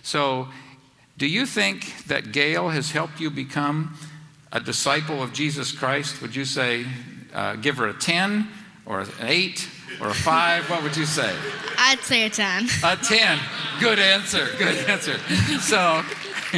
So, 0.03 0.49
do 1.17 1.27
you 1.27 1.47
think 1.47 2.07
that 2.07 2.33
Gail 2.33 2.71
has 2.71 2.91
helped 2.91 3.21
you 3.21 3.31
become 3.31 3.97
a 4.51 4.61
disciple 4.61 5.23
of 5.23 5.33
Jesus 5.33 5.71
Christ? 5.71 6.21
Would 6.21 6.35
you 6.35 6.45
say, 6.45 6.87
uh, 7.33 7.57
give 7.57 7.77
her 7.77 7.89
a 7.89 7.95
10 7.95 8.49
or 8.85 9.01
an 9.01 9.09
8 9.21 9.69
or 10.01 10.09
a 10.09 10.15
5? 10.15 10.71
What 10.71 10.83
would 10.83 10.97
you 10.97 11.07
say? 11.07 11.33
I'd 11.79 12.01
say 12.01 12.27
a 12.27 12.31
10. 12.31 12.67
A 12.83 12.97
10. 12.97 13.39
Good 13.79 13.99
answer. 13.99 14.49
Good 14.59 14.89
answer. 14.89 15.19
So, 15.61 16.03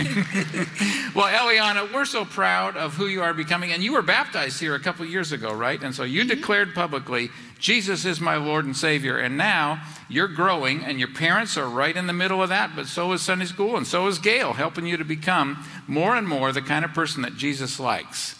well, 1.14 1.26
Eliana, 1.26 1.92
we're 1.92 2.04
so 2.04 2.24
proud 2.24 2.76
of 2.76 2.94
who 2.94 3.06
you 3.06 3.22
are 3.22 3.32
becoming. 3.32 3.72
And 3.72 3.82
you 3.82 3.92
were 3.92 4.02
baptized 4.02 4.60
here 4.60 4.74
a 4.74 4.80
couple 4.80 5.04
years 5.06 5.32
ago, 5.32 5.52
right? 5.52 5.82
And 5.82 5.94
so 5.94 6.02
you 6.02 6.20
mm-hmm. 6.20 6.28
declared 6.28 6.74
publicly, 6.74 7.30
Jesus 7.58 8.04
is 8.04 8.20
my 8.20 8.36
Lord 8.36 8.64
and 8.64 8.76
Savior. 8.76 9.18
And 9.18 9.36
now 9.36 9.82
you're 10.08 10.28
growing, 10.28 10.84
and 10.84 10.98
your 10.98 11.08
parents 11.08 11.56
are 11.56 11.68
right 11.68 11.96
in 11.96 12.06
the 12.06 12.12
middle 12.12 12.42
of 12.42 12.50
that, 12.50 12.76
but 12.76 12.86
so 12.86 13.12
is 13.12 13.22
Sunday 13.22 13.46
school, 13.46 13.76
and 13.76 13.86
so 13.86 14.06
is 14.06 14.18
Gail, 14.18 14.52
helping 14.52 14.86
you 14.86 14.96
to 14.96 15.04
become 15.04 15.64
more 15.86 16.14
and 16.14 16.28
more 16.28 16.52
the 16.52 16.62
kind 16.62 16.84
of 16.84 16.92
person 16.92 17.22
that 17.22 17.36
Jesus 17.36 17.80
likes. 17.80 18.38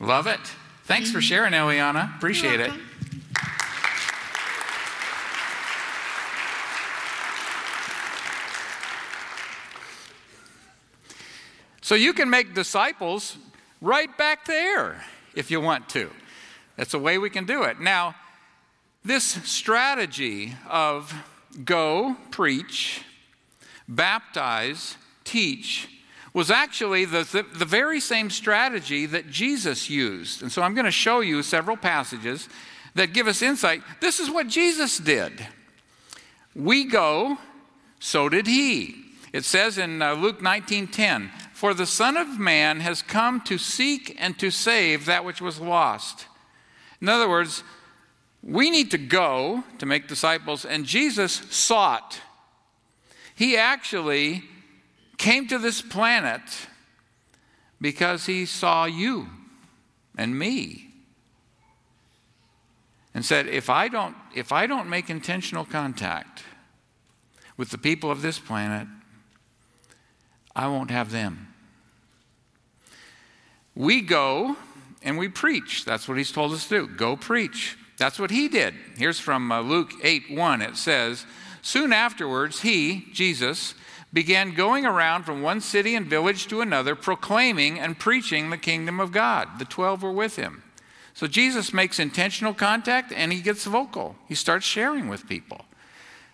Love 0.00 0.26
it. 0.26 0.40
Thanks 0.84 1.10
for 1.10 1.18
mm-hmm. 1.18 1.26
sharing, 1.26 1.52
Eliana. 1.52 2.14
Appreciate 2.16 2.60
it. 2.60 2.70
So 11.88 11.94
you 11.94 12.12
can 12.12 12.28
make 12.28 12.52
disciples 12.52 13.38
right 13.80 14.14
back 14.18 14.44
there 14.44 15.02
if 15.34 15.50
you 15.50 15.58
want 15.58 15.88
to. 15.88 16.10
That's 16.76 16.92
a 16.92 16.98
way 16.98 17.16
we 17.16 17.30
can 17.30 17.46
do 17.46 17.62
it. 17.62 17.80
Now, 17.80 18.14
this 19.06 19.24
strategy 19.24 20.52
of 20.68 21.14
go, 21.64 22.14
preach, 22.30 23.00
baptize, 23.88 24.98
teach 25.24 25.88
was 26.34 26.50
actually 26.50 27.06
the, 27.06 27.22
the, 27.22 27.46
the 27.56 27.64
very 27.64 28.00
same 28.00 28.28
strategy 28.28 29.06
that 29.06 29.30
Jesus 29.30 29.88
used. 29.88 30.42
And 30.42 30.52
so 30.52 30.60
I'm 30.60 30.74
going 30.74 30.84
to 30.84 30.90
show 30.90 31.20
you 31.20 31.42
several 31.42 31.78
passages 31.78 32.50
that 32.96 33.14
give 33.14 33.26
us 33.26 33.40
insight. 33.40 33.80
This 34.02 34.20
is 34.20 34.30
what 34.30 34.46
Jesus 34.46 34.98
did. 34.98 35.32
We 36.54 36.84
go, 36.84 37.38
so 37.98 38.28
did 38.28 38.46
he. 38.46 39.06
It 39.32 39.44
says 39.44 39.78
in 39.78 40.02
uh, 40.02 40.12
Luke 40.14 40.40
19:10, 40.40 41.30
"For 41.58 41.74
the 41.74 41.86
Son 41.86 42.16
of 42.16 42.38
Man 42.38 42.78
has 42.78 43.02
come 43.02 43.40
to 43.40 43.58
seek 43.58 44.14
and 44.16 44.38
to 44.38 44.48
save 44.48 45.06
that 45.06 45.24
which 45.24 45.40
was 45.40 45.58
lost." 45.58 46.28
In 47.00 47.08
other 47.08 47.28
words, 47.28 47.64
we 48.44 48.70
need 48.70 48.92
to 48.92 48.96
go 48.98 49.64
to 49.78 49.84
make 49.84 50.06
disciples, 50.06 50.64
and 50.64 50.84
Jesus 50.84 51.32
sought. 51.50 52.20
He 53.34 53.56
actually 53.56 54.48
came 55.16 55.48
to 55.48 55.58
this 55.58 55.82
planet 55.82 56.68
because 57.80 58.26
he 58.26 58.46
saw 58.46 58.84
you 58.84 59.28
and 60.16 60.38
me 60.38 60.94
and 63.14 63.24
said, 63.24 63.48
if 63.48 63.68
I 63.68 63.88
don't, 63.88 64.16
if 64.32 64.52
I 64.52 64.68
don't 64.68 64.88
make 64.88 65.10
intentional 65.10 65.64
contact 65.64 66.44
with 67.56 67.70
the 67.70 67.78
people 67.78 68.12
of 68.12 68.22
this 68.22 68.38
planet, 68.38 68.86
I 70.54 70.68
won't 70.68 70.92
have 70.92 71.10
them. 71.10 71.46
We 73.78 74.00
go 74.00 74.56
and 75.04 75.16
we 75.16 75.28
preach. 75.28 75.84
That's 75.84 76.08
what 76.08 76.18
he's 76.18 76.32
told 76.32 76.52
us 76.52 76.66
to 76.68 76.80
do. 76.80 76.88
Go 76.88 77.14
preach. 77.16 77.78
That's 77.96 78.18
what 78.18 78.32
he 78.32 78.48
did. 78.48 78.74
Here's 78.96 79.20
from 79.20 79.52
uh, 79.52 79.60
Luke 79.60 79.92
8 80.02 80.32
1. 80.32 80.62
It 80.62 80.76
says, 80.76 81.24
Soon 81.62 81.92
afterwards, 81.92 82.62
he, 82.62 83.06
Jesus, 83.12 83.74
began 84.12 84.54
going 84.54 84.84
around 84.84 85.22
from 85.22 85.42
one 85.42 85.60
city 85.60 85.94
and 85.94 86.06
village 86.06 86.48
to 86.48 86.60
another, 86.60 86.96
proclaiming 86.96 87.78
and 87.78 87.96
preaching 87.96 88.50
the 88.50 88.58
kingdom 88.58 88.98
of 88.98 89.12
God. 89.12 89.60
The 89.60 89.64
12 89.64 90.02
were 90.02 90.12
with 90.12 90.34
him. 90.34 90.64
So 91.14 91.28
Jesus 91.28 91.72
makes 91.72 92.00
intentional 92.00 92.54
contact 92.54 93.12
and 93.12 93.32
he 93.32 93.40
gets 93.40 93.64
vocal. 93.64 94.16
He 94.26 94.34
starts 94.34 94.66
sharing 94.66 95.08
with 95.08 95.28
people. 95.28 95.60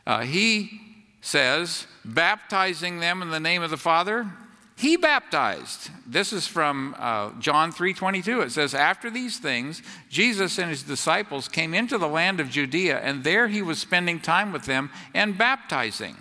Uh, 0.06 0.22
he 0.22 0.80
says, 1.20 1.86
baptizing 2.06 3.00
them 3.00 3.20
in 3.20 3.30
the 3.30 3.40
name 3.40 3.62
of 3.62 3.70
the 3.70 3.76
Father. 3.76 4.30
He 4.76 4.96
baptized. 4.96 5.90
This 6.04 6.32
is 6.32 6.48
from 6.48 6.96
uh, 6.98 7.30
John 7.38 7.72
3:22. 7.72 8.42
It 8.42 8.50
says, 8.50 8.74
"After 8.74 9.08
these 9.08 9.38
things, 9.38 9.82
Jesus 10.10 10.58
and 10.58 10.68
his 10.68 10.82
disciples 10.82 11.48
came 11.48 11.74
into 11.74 11.96
the 11.96 12.08
land 12.08 12.40
of 12.40 12.50
Judea, 12.50 12.98
and 13.00 13.22
there 13.22 13.46
he 13.48 13.62
was 13.62 13.78
spending 13.78 14.18
time 14.18 14.52
with 14.52 14.64
them 14.64 14.90
and 15.14 15.38
baptizing." 15.38 16.16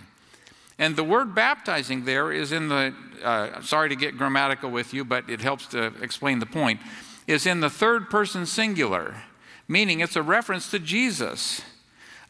And 0.77 0.95
the 0.95 1.03
word 1.03 1.33
baptizing 1.33 2.05
there 2.05 2.31
is 2.31 2.51
in 2.51 2.67
the, 2.67 2.93
uh, 3.23 3.61
sorry 3.61 3.89
to 3.89 3.95
get 3.95 4.17
grammatical 4.17 4.69
with 4.69 4.93
you, 4.93 5.03
but 5.03 5.29
it 5.29 5.41
helps 5.41 5.67
to 5.67 5.93
explain 6.01 6.39
the 6.39 6.45
point, 6.45 6.79
is 7.27 7.45
in 7.45 7.59
the 7.59 7.69
third 7.69 8.09
person 8.09 8.45
singular, 8.45 9.15
meaning 9.67 9.99
it's 9.99 10.15
a 10.15 10.23
reference 10.23 10.69
to 10.71 10.79
Jesus. 10.79 11.61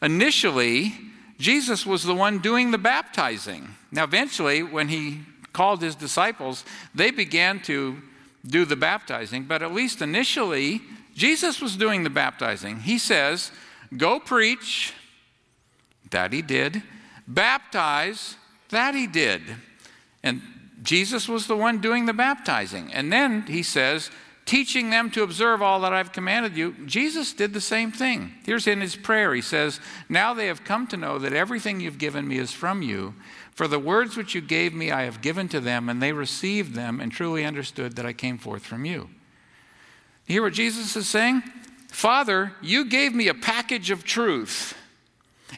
Initially, 0.00 0.94
Jesus 1.38 1.84
was 1.84 2.04
the 2.04 2.14
one 2.14 2.38
doing 2.38 2.70
the 2.70 2.78
baptizing. 2.78 3.74
Now, 3.90 4.04
eventually, 4.04 4.62
when 4.62 4.88
he 4.88 5.22
called 5.54 5.80
his 5.80 5.94
disciples, 5.94 6.64
they 6.94 7.10
began 7.10 7.60
to 7.62 7.96
do 8.46 8.66
the 8.66 8.76
baptizing, 8.76 9.44
but 9.44 9.62
at 9.62 9.72
least 9.72 10.02
initially, 10.02 10.82
Jesus 11.14 11.62
was 11.62 11.76
doing 11.76 12.02
the 12.04 12.10
baptizing. 12.10 12.80
He 12.80 12.98
says, 12.98 13.50
Go 13.96 14.20
preach, 14.20 14.92
that 16.10 16.32
he 16.32 16.42
did. 16.42 16.82
Baptize, 17.26 18.36
that 18.68 18.94
he 18.94 19.06
did. 19.06 19.40
And 20.22 20.42
Jesus 20.82 21.28
was 21.28 21.46
the 21.46 21.56
one 21.56 21.80
doing 21.80 22.04
the 22.04 22.12
baptizing. 22.12 22.92
And 22.92 23.10
then 23.10 23.42
he 23.46 23.62
says, 23.62 24.10
teaching 24.44 24.90
them 24.90 25.10
to 25.10 25.22
observe 25.22 25.62
all 25.62 25.80
that 25.80 25.92
I've 25.92 26.12
commanded 26.12 26.56
you. 26.56 26.74
Jesus 26.86 27.32
did 27.32 27.52
the 27.52 27.60
same 27.60 27.90
thing. 27.90 28.34
Here's 28.44 28.66
in 28.66 28.80
his 28.80 28.96
prayer 28.96 29.34
He 29.34 29.40
says, 29.40 29.80
Now 30.08 30.34
they 30.34 30.46
have 30.46 30.64
come 30.64 30.86
to 30.88 30.96
know 30.96 31.18
that 31.18 31.32
everything 31.32 31.80
you've 31.80 31.98
given 31.98 32.26
me 32.26 32.38
is 32.38 32.52
from 32.52 32.82
you. 32.82 33.14
For 33.54 33.68
the 33.68 33.78
words 33.78 34.16
which 34.16 34.34
you 34.34 34.40
gave 34.40 34.74
me 34.74 34.90
I 34.90 35.02
have 35.02 35.22
given 35.22 35.48
to 35.48 35.60
them, 35.60 35.88
and 35.88 36.02
they 36.02 36.12
received 36.12 36.74
them 36.74 37.00
and 37.00 37.10
truly 37.10 37.44
understood 37.44 37.96
that 37.96 38.04
I 38.04 38.12
came 38.12 38.36
forth 38.36 38.64
from 38.64 38.84
you. 38.84 39.08
You 40.26 40.34
hear 40.34 40.42
what 40.42 40.54
Jesus 40.54 40.96
is 40.96 41.08
saying? 41.08 41.42
Father, 41.88 42.52
you 42.60 42.84
gave 42.84 43.14
me 43.14 43.28
a 43.28 43.34
package 43.34 43.90
of 43.90 44.02
truth, 44.02 44.76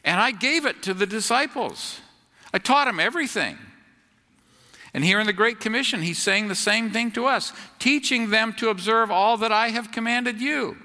and 0.05 0.21
I 0.21 0.31
gave 0.31 0.67
it 0.67 0.83
to 0.83 0.93
the 0.93 1.07
disciples. 1.07 2.01
I 2.53 2.59
taught 2.59 2.87
them 2.87 3.01
everything. 3.01 3.57
And 4.93 5.03
here 5.03 5.19
in 5.19 5.27
the 5.27 5.33
Great 5.33 5.61
Commission, 5.61 6.03
he's 6.03 6.23
saying 6.23 6.49
the 6.49 6.55
same 6.55 6.91
thing 6.91 7.11
to 7.13 7.27
us, 7.27 7.53
teaching 7.79 8.31
them 8.31 8.53
to 8.55 8.69
observe 8.69 9.11
all 9.11 9.39
that 9.39 9.53
I 9.53 9.69
have 9.69 9.93
commanded 9.93 10.41
you. 10.41 10.77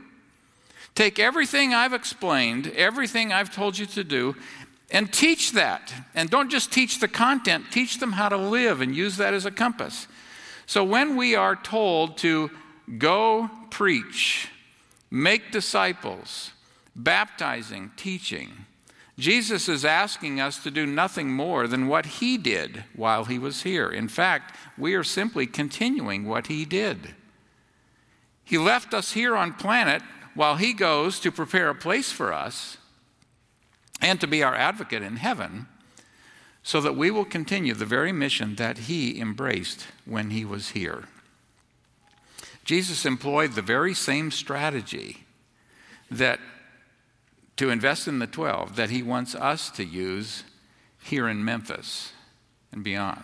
Take 0.96 1.20
everything 1.20 1.74
I've 1.74 1.94
explained, 1.94 2.68
everything 2.76 3.32
I've 3.32 3.54
told 3.54 3.78
you 3.78 3.86
to 3.88 4.04
do, 4.04 4.36
and 4.92 5.12
teach 5.12 5.54
that. 5.54 5.94
And 6.14 6.30
don't 6.30 6.52
just 6.52 6.72
teach 6.72 7.00
the 7.00 7.08
content, 7.08 7.66
teach 7.72 8.00
them 8.00 8.12
how 8.14 8.30
to 8.30 8.38
live 8.38 8.82
and 8.82 8.96
use 8.96 9.18
that 9.18 9.34
as 9.34 9.46
a 9.46 9.52
compass. 9.52 10.08
So 10.66 10.84
when 10.84 11.16
we 11.16 11.36
are 11.36 11.56
told 11.56 12.18
to 12.20 12.52
go 12.98 13.50
preach, 13.70 14.50
make 15.10 15.52
disciples, 15.52 16.52
baptizing, 16.96 17.92
teaching, 17.96 18.66
Jesus 19.18 19.70
is 19.70 19.86
asking 19.86 20.40
us 20.40 20.64
to 20.64 20.72
do 20.72 20.86
nothing 20.86 21.30
more 21.30 21.68
than 21.68 21.88
what 21.88 22.06
he 22.06 22.38
did 22.38 22.86
while 22.96 23.26
he 23.26 23.38
was 23.38 23.64
here. 23.64 23.90
In 23.90 24.08
fact, 24.08 24.56
we 24.78 24.96
are 24.96 25.04
simply 25.04 25.46
continuing 25.46 26.26
what 26.28 26.48
he 26.48 26.66
did. 26.66 27.16
He 28.44 28.58
left 28.58 28.94
us 28.94 29.12
here 29.12 29.36
on 29.36 29.54
planet 29.54 30.02
while 30.34 30.56
he 30.56 30.74
goes 30.74 31.20
to 31.20 31.32
prepare 31.32 31.70
a 31.70 31.76
place 31.76 32.12
for 32.12 32.34
us 32.34 32.78
and 34.02 34.20
to 34.20 34.28
be 34.28 34.44
our 34.44 34.56
advocate 34.56 35.04
in 35.04 35.18
heaven 35.18 35.68
so 36.64 36.82
that 36.82 36.96
we 36.96 37.10
will 37.10 37.26
continue 37.26 37.74
the 37.74 37.86
very 37.86 38.12
mission 38.12 38.56
that 38.56 38.80
he 38.80 39.20
embraced 39.20 39.88
when 40.06 40.30
he 40.30 40.46
was 40.46 40.70
here. 40.70 41.06
Jesus 42.64 43.06
employed 43.06 43.54
the 43.54 43.62
very 43.62 43.94
same 43.94 44.32
strategy 44.32 45.26
that 46.10 46.40
to 47.58 47.70
invest 47.70 48.08
in 48.08 48.20
the 48.20 48.28
12 48.28 48.76
that 48.76 48.90
he 48.90 49.04
wants 49.04 49.36
us 49.36 49.70
to 49.72 49.84
use 49.84 50.44
here 51.04 51.28
in 51.28 51.44
Memphis 51.44 52.12
and 52.72 52.84
beyond. 52.84 53.24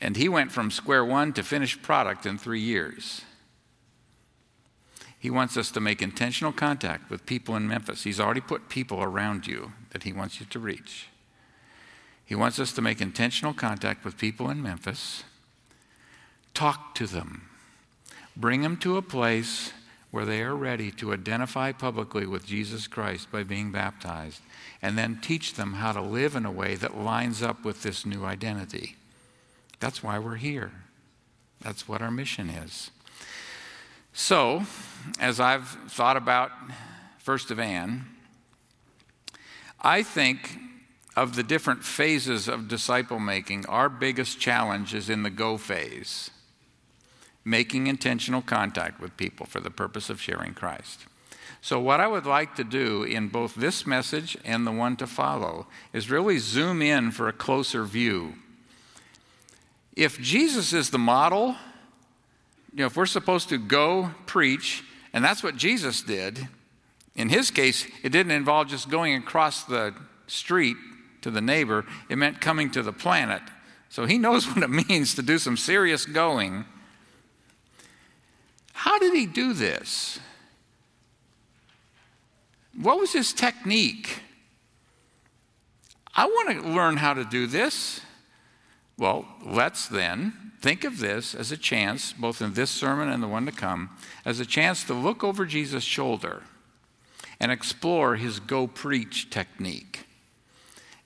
And 0.00 0.16
he 0.16 0.28
went 0.28 0.52
from 0.52 0.70
square 0.70 1.04
one 1.04 1.32
to 1.32 1.42
finished 1.42 1.82
product 1.82 2.24
in 2.26 2.38
three 2.38 2.60
years. 2.60 3.22
He 5.18 5.30
wants 5.30 5.56
us 5.56 5.70
to 5.72 5.80
make 5.80 6.00
intentional 6.00 6.52
contact 6.52 7.10
with 7.10 7.26
people 7.26 7.56
in 7.56 7.66
Memphis. 7.66 8.04
He's 8.04 8.20
already 8.20 8.40
put 8.40 8.68
people 8.68 9.02
around 9.02 9.46
you 9.46 9.72
that 9.90 10.04
he 10.04 10.12
wants 10.12 10.38
you 10.38 10.46
to 10.46 10.58
reach. 10.58 11.08
He 12.24 12.34
wants 12.34 12.58
us 12.58 12.72
to 12.74 12.82
make 12.82 13.00
intentional 13.00 13.54
contact 13.54 14.04
with 14.04 14.18
people 14.18 14.50
in 14.50 14.62
Memphis. 14.62 15.24
Talk 16.54 16.94
to 16.96 17.06
them. 17.06 17.48
Bring 18.36 18.62
them 18.62 18.76
to 18.78 18.96
a 18.96 19.02
place 19.02 19.72
where 20.10 20.24
they 20.24 20.42
are 20.42 20.54
ready 20.54 20.90
to 20.90 21.12
identify 21.12 21.72
publicly 21.72 22.26
with 22.26 22.46
Jesus 22.46 22.86
Christ 22.86 23.30
by 23.30 23.42
being 23.42 23.72
baptized, 23.72 24.40
and 24.80 24.96
then 24.96 25.20
teach 25.20 25.54
them 25.54 25.74
how 25.74 25.92
to 25.92 26.00
live 26.00 26.34
in 26.34 26.46
a 26.46 26.50
way 26.50 26.74
that 26.76 26.96
lines 26.96 27.42
up 27.42 27.64
with 27.64 27.82
this 27.82 28.06
new 28.06 28.24
identity. 28.24 28.96
That's 29.80 30.02
why 30.02 30.18
we're 30.18 30.36
here. 30.36 30.72
That's 31.60 31.88
what 31.88 32.00
our 32.00 32.10
mission 32.10 32.48
is. 32.48 32.90
So, 34.20 34.64
as 35.20 35.38
I've 35.38 35.68
thought 35.68 36.16
about 36.16 36.50
First 37.18 37.52
of 37.52 37.60
Anne, 37.60 38.04
I 39.80 40.02
think 40.02 40.58
of 41.14 41.36
the 41.36 41.44
different 41.44 41.84
phases 41.84 42.48
of 42.48 42.66
disciple 42.66 43.20
making, 43.20 43.64
our 43.66 43.88
biggest 43.88 44.40
challenge 44.40 44.92
is 44.92 45.08
in 45.08 45.22
the 45.22 45.30
go 45.30 45.56
phase, 45.56 46.30
making 47.44 47.86
intentional 47.86 48.42
contact 48.42 49.00
with 49.00 49.16
people 49.16 49.46
for 49.46 49.60
the 49.60 49.70
purpose 49.70 50.10
of 50.10 50.20
sharing 50.20 50.52
Christ. 50.52 51.06
So, 51.62 51.78
what 51.78 52.00
I 52.00 52.08
would 52.08 52.26
like 52.26 52.56
to 52.56 52.64
do 52.64 53.04
in 53.04 53.28
both 53.28 53.54
this 53.54 53.86
message 53.86 54.36
and 54.44 54.66
the 54.66 54.72
one 54.72 54.96
to 54.96 55.06
follow 55.06 55.68
is 55.92 56.10
really 56.10 56.38
zoom 56.38 56.82
in 56.82 57.12
for 57.12 57.28
a 57.28 57.32
closer 57.32 57.84
view. 57.84 58.34
If 59.94 60.20
Jesus 60.20 60.72
is 60.72 60.90
the 60.90 60.98
model, 60.98 61.54
you 62.78 62.84
know, 62.84 62.86
if 62.86 62.96
we're 62.96 63.06
supposed 63.06 63.48
to 63.48 63.58
go 63.58 64.12
preach, 64.26 64.84
and 65.12 65.24
that's 65.24 65.42
what 65.42 65.56
Jesus 65.56 66.00
did, 66.00 66.46
in 67.16 67.28
his 67.28 67.50
case, 67.50 67.84
it 68.04 68.10
didn't 68.10 68.30
involve 68.30 68.68
just 68.68 68.88
going 68.88 69.16
across 69.16 69.64
the 69.64 69.92
street 70.28 70.76
to 71.22 71.32
the 71.32 71.40
neighbor, 71.40 71.84
it 72.08 72.14
meant 72.18 72.40
coming 72.40 72.70
to 72.70 72.84
the 72.84 72.92
planet. 72.92 73.42
So 73.88 74.06
he 74.06 74.16
knows 74.16 74.46
what 74.54 74.62
it 74.62 74.70
means 74.70 75.16
to 75.16 75.22
do 75.22 75.38
some 75.38 75.56
serious 75.56 76.06
going. 76.06 76.66
How 78.74 78.96
did 79.00 79.12
he 79.12 79.26
do 79.26 79.54
this? 79.54 80.20
What 82.80 83.00
was 83.00 83.12
his 83.12 83.32
technique? 83.32 84.20
I 86.14 86.26
want 86.26 86.62
to 86.62 86.68
learn 86.68 86.96
how 86.96 87.14
to 87.14 87.24
do 87.24 87.48
this. 87.48 88.02
Well, 88.98 89.26
let's 89.44 89.86
then 89.86 90.32
think 90.60 90.82
of 90.82 90.98
this 90.98 91.34
as 91.34 91.52
a 91.52 91.56
chance, 91.56 92.12
both 92.12 92.42
in 92.42 92.54
this 92.54 92.70
sermon 92.70 93.08
and 93.08 93.22
the 93.22 93.28
one 93.28 93.46
to 93.46 93.52
come, 93.52 93.90
as 94.24 94.40
a 94.40 94.46
chance 94.46 94.82
to 94.84 94.94
look 94.94 95.22
over 95.22 95.46
Jesus' 95.46 95.84
shoulder 95.84 96.42
and 97.38 97.52
explore 97.52 98.16
his 98.16 98.40
go 98.40 98.66
preach 98.66 99.30
technique. 99.30 100.04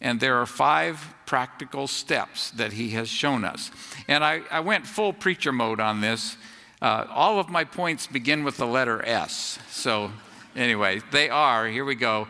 And 0.01 0.21
there 0.21 0.39
are 0.39 0.47
five 0.47 1.15
practical 1.27 1.87
steps 1.87 2.51
that 2.53 2.73
he 2.73 2.91
has 2.91 3.09
shown 3.11 3.45
us. 3.45 3.71
And 4.09 4.25
I, 4.25 4.41
I 4.51 4.61
went 4.61 4.87
full 4.87 5.13
preacher 5.13 5.53
mode 5.53 5.79
on 5.79 6.01
this. 6.01 6.37
Uh, 6.81 7.07
all 7.11 7.39
of 7.39 7.51
my 7.51 7.63
points 7.63 8.07
begin 8.07 8.43
with 8.43 8.57
the 8.57 8.67
letter 8.67 9.05
S. 9.05 9.59
So, 9.71 10.11
anyway, 10.57 11.03
they 11.13 11.29
are, 11.29 11.69
here 11.69 11.85
we 11.85 11.95
go. 11.95 12.27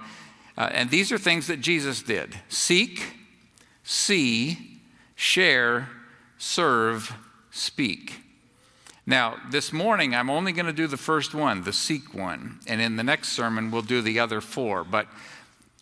Uh, 0.58 0.68
and 0.72 0.90
these 0.90 1.12
are 1.12 1.18
things 1.18 1.46
that 1.46 1.60
Jesus 1.60 2.02
did 2.02 2.34
seek, 2.48 3.14
see, 3.84 4.71
share, 5.22 5.88
serve, 6.36 7.14
speak. 7.52 8.20
Now, 9.06 9.36
this 9.50 9.72
morning, 9.72 10.16
I'm 10.16 10.28
only 10.28 10.50
going 10.50 10.66
to 10.66 10.72
do 10.72 10.88
the 10.88 10.96
first 10.96 11.32
one, 11.32 11.62
the 11.62 11.72
seek 11.72 12.12
one. 12.12 12.58
And 12.66 12.80
in 12.80 12.96
the 12.96 13.04
next 13.04 13.28
sermon, 13.28 13.70
we'll 13.70 13.82
do 13.82 14.02
the 14.02 14.18
other 14.18 14.40
four. 14.40 14.82
But 14.82 15.06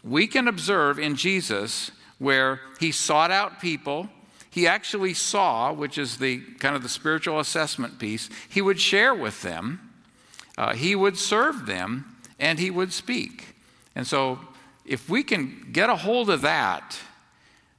we 0.05 0.27
can 0.27 0.47
observe 0.47 0.99
in 0.99 1.17
Jesus 1.17 1.91
where 2.19 2.61
he 2.79 2.93
sought 2.93 3.31
out 3.31 3.61
people. 3.61 4.11
He 4.51 4.67
actually 4.67 5.15
saw, 5.15 5.73
which 5.73 5.97
is 5.97 6.19
the 6.19 6.41
kind 6.59 6.77
of 6.77 6.83
the 6.83 6.89
spiritual 6.91 7.41
assessment 7.41 7.99
piece, 7.99 8.29
he 8.47 8.61
would 8.61 8.79
share 8.79 9.15
with 9.15 9.41
them, 9.41 9.81
uh, 10.59 10.75
he 10.75 10.95
would 10.95 11.17
serve 11.17 11.65
them, 11.65 12.17
and 12.39 12.59
he 12.59 12.71
would 12.71 12.93
speak. 12.93 13.55
And 13.97 14.07
so, 14.07 14.39
if 14.85 15.09
we 15.09 15.23
can 15.23 15.69
get 15.73 15.89
a 15.89 15.97
hold 15.97 16.29
of 16.29 16.43
that, 16.43 16.99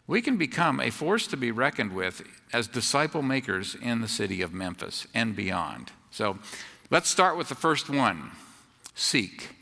we 0.07 0.21
can 0.21 0.37
become 0.37 0.79
a 0.79 0.89
force 0.89 1.27
to 1.27 1.37
be 1.37 1.51
reckoned 1.51 1.93
with 1.93 2.21
as 2.51 2.67
disciple 2.67 3.21
makers 3.21 3.75
in 3.81 4.01
the 4.01 4.07
city 4.07 4.41
of 4.41 4.53
Memphis 4.53 5.07
and 5.13 5.35
beyond. 5.35 5.91
So 6.11 6.39
let's 6.89 7.09
start 7.09 7.37
with 7.37 7.49
the 7.49 7.55
first 7.55 7.89
one 7.89 8.31
seek. 8.95 9.55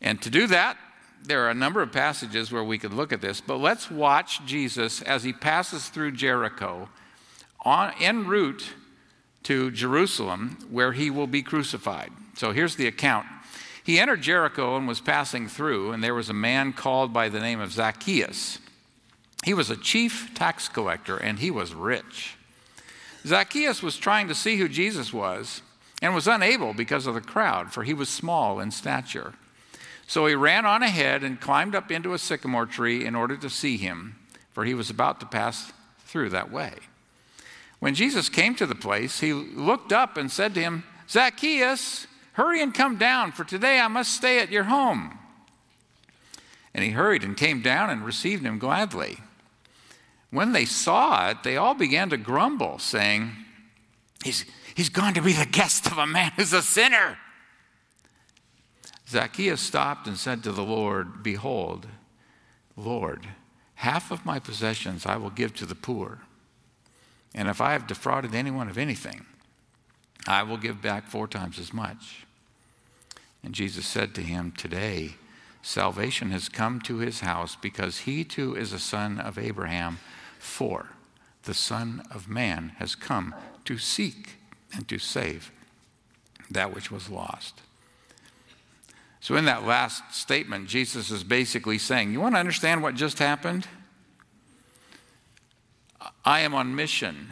And 0.00 0.20
to 0.22 0.30
do 0.30 0.46
that, 0.48 0.76
there 1.24 1.46
are 1.46 1.50
a 1.50 1.54
number 1.54 1.80
of 1.80 1.90
passages 1.90 2.52
where 2.52 2.62
we 2.62 2.78
could 2.78 2.92
look 2.92 3.12
at 3.12 3.22
this, 3.22 3.40
but 3.40 3.56
let's 3.56 3.90
watch 3.90 4.44
Jesus 4.44 5.00
as 5.00 5.24
he 5.24 5.32
passes 5.32 5.88
through 5.88 6.12
Jericho 6.12 6.90
on, 7.64 7.94
en 7.98 8.26
route 8.26 8.74
to 9.44 9.70
Jerusalem 9.70 10.58
where 10.70 10.92
he 10.92 11.08
will 11.10 11.26
be 11.26 11.42
crucified. 11.42 12.10
So 12.36 12.52
here's 12.52 12.76
the 12.76 12.86
account. 12.86 13.26
He 13.82 13.98
entered 13.98 14.22
Jericho 14.22 14.76
and 14.76 14.88
was 14.88 15.00
passing 15.00 15.48
through, 15.48 15.92
and 15.92 16.02
there 16.02 16.14
was 16.14 16.30
a 16.30 16.34
man 16.34 16.72
called 16.72 17.12
by 17.12 17.28
the 17.28 17.40
name 17.40 17.60
of 17.60 17.72
Zacchaeus. 17.72 18.58
He 19.42 19.54
was 19.54 19.70
a 19.70 19.76
chief 19.76 20.30
tax 20.34 20.68
collector 20.68 21.16
and 21.16 21.38
he 21.38 21.50
was 21.50 21.74
rich. 21.74 22.36
Zacchaeus 23.26 23.82
was 23.82 23.96
trying 23.96 24.28
to 24.28 24.34
see 24.34 24.56
who 24.56 24.68
Jesus 24.68 25.12
was 25.12 25.62
and 26.02 26.14
was 26.14 26.28
unable 26.28 26.74
because 26.74 27.06
of 27.06 27.14
the 27.14 27.20
crowd, 27.20 27.72
for 27.72 27.82
he 27.82 27.94
was 27.94 28.08
small 28.08 28.60
in 28.60 28.70
stature. 28.70 29.34
So 30.06 30.26
he 30.26 30.34
ran 30.34 30.66
on 30.66 30.82
ahead 30.82 31.22
and 31.24 31.40
climbed 31.40 31.74
up 31.74 31.90
into 31.90 32.12
a 32.12 32.18
sycamore 32.18 32.66
tree 32.66 33.06
in 33.06 33.14
order 33.14 33.36
to 33.38 33.48
see 33.48 33.78
him, 33.78 34.16
for 34.52 34.64
he 34.64 34.74
was 34.74 34.90
about 34.90 35.20
to 35.20 35.26
pass 35.26 35.72
through 36.00 36.30
that 36.30 36.52
way. 36.52 36.74
When 37.80 37.94
Jesus 37.94 38.28
came 38.28 38.54
to 38.56 38.66
the 38.66 38.74
place, 38.74 39.20
he 39.20 39.32
looked 39.32 39.92
up 39.92 40.16
and 40.16 40.30
said 40.30 40.54
to 40.54 40.60
him, 40.60 40.84
Zacchaeus, 41.08 42.06
hurry 42.32 42.62
and 42.62 42.74
come 42.74 42.96
down, 42.96 43.32
for 43.32 43.44
today 43.44 43.80
I 43.80 43.88
must 43.88 44.12
stay 44.12 44.40
at 44.40 44.50
your 44.50 44.64
home. 44.64 45.18
And 46.74 46.84
he 46.84 46.90
hurried 46.90 47.22
and 47.22 47.36
came 47.36 47.62
down 47.62 47.90
and 47.90 48.04
received 48.04 48.44
him 48.44 48.58
gladly. 48.58 49.18
When 50.30 50.52
they 50.52 50.64
saw 50.64 51.30
it, 51.30 51.44
they 51.44 51.56
all 51.56 51.74
began 51.74 52.10
to 52.10 52.16
grumble, 52.16 52.78
saying, 52.78 53.30
He's, 54.24 54.44
he's 54.74 54.88
gone 54.88 55.14
to 55.14 55.22
be 55.22 55.32
the 55.32 55.46
guest 55.46 55.86
of 55.86 55.98
a 55.98 56.06
man 56.06 56.32
who's 56.34 56.52
a 56.52 56.62
sinner. 56.62 57.18
Zacchaeus 59.08 59.60
stopped 59.60 60.06
and 60.06 60.16
said 60.16 60.42
to 60.42 60.52
the 60.52 60.64
Lord, 60.64 61.22
Behold, 61.22 61.86
Lord, 62.76 63.28
half 63.76 64.10
of 64.10 64.24
my 64.24 64.38
possessions 64.38 65.06
I 65.06 65.16
will 65.16 65.30
give 65.30 65.54
to 65.56 65.66
the 65.66 65.74
poor. 65.74 66.22
And 67.34 67.48
if 67.48 67.60
I 67.60 67.72
have 67.72 67.86
defrauded 67.86 68.34
anyone 68.34 68.68
of 68.68 68.78
anything, 68.78 69.26
I 70.26 70.42
will 70.42 70.56
give 70.56 70.80
back 70.80 71.06
four 71.06 71.28
times 71.28 71.58
as 71.58 71.72
much. 71.72 72.24
And 73.42 73.54
Jesus 73.54 73.86
said 73.86 74.14
to 74.14 74.22
him, 74.22 74.52
Today 74.52 75.16
salvation 75.64 76.30
has 76.30 76.48
come 76.48 76.80
to 76.82 76.98
his 76.98 77.20
house 77.20 77.56
because 77.56 78.00
he 78.00 78.22
too 78.22 78.54
is 78.54 78.72
a 78.72 78.78
son 78.78 79.18
of 79.18 79.38
Abraham. 79.38 79.98
For 80.38 80.90
the 81.44 81.54
Son 81.54 82.02
of 82.10 82.28
Man 82.28 82.72
has 82.78 82.94
come 82.94 83.34
to 83.64 83.78
seek 83.78 84.36
and 84.74 84.86
to 84.88 84.98
save 84.98 85.50
that 86.50 86.74
which 86.74 86.90
was 86.90 87.08
lost. 87.08 87.62
So, 89.20 89.36
in 89.36 89.46
that 89.46 89.64
last 89.64 90.14
statement, 90.14 90.68
Jesus 90.68 91.10
is 91.10 91.24
basically 91.24 91.78
saying, 91.78 92.12
You 92.12 92.20
want 92.20 92.34
to 92.34 92.38
understand 92.38 92.82
what 92.82 92.94
just 92.94 93.18
happened? 93.18 93.66
I 96.26 96.40
am 96.40 96.54
on 96.54 96.74
mission 96.74 97.28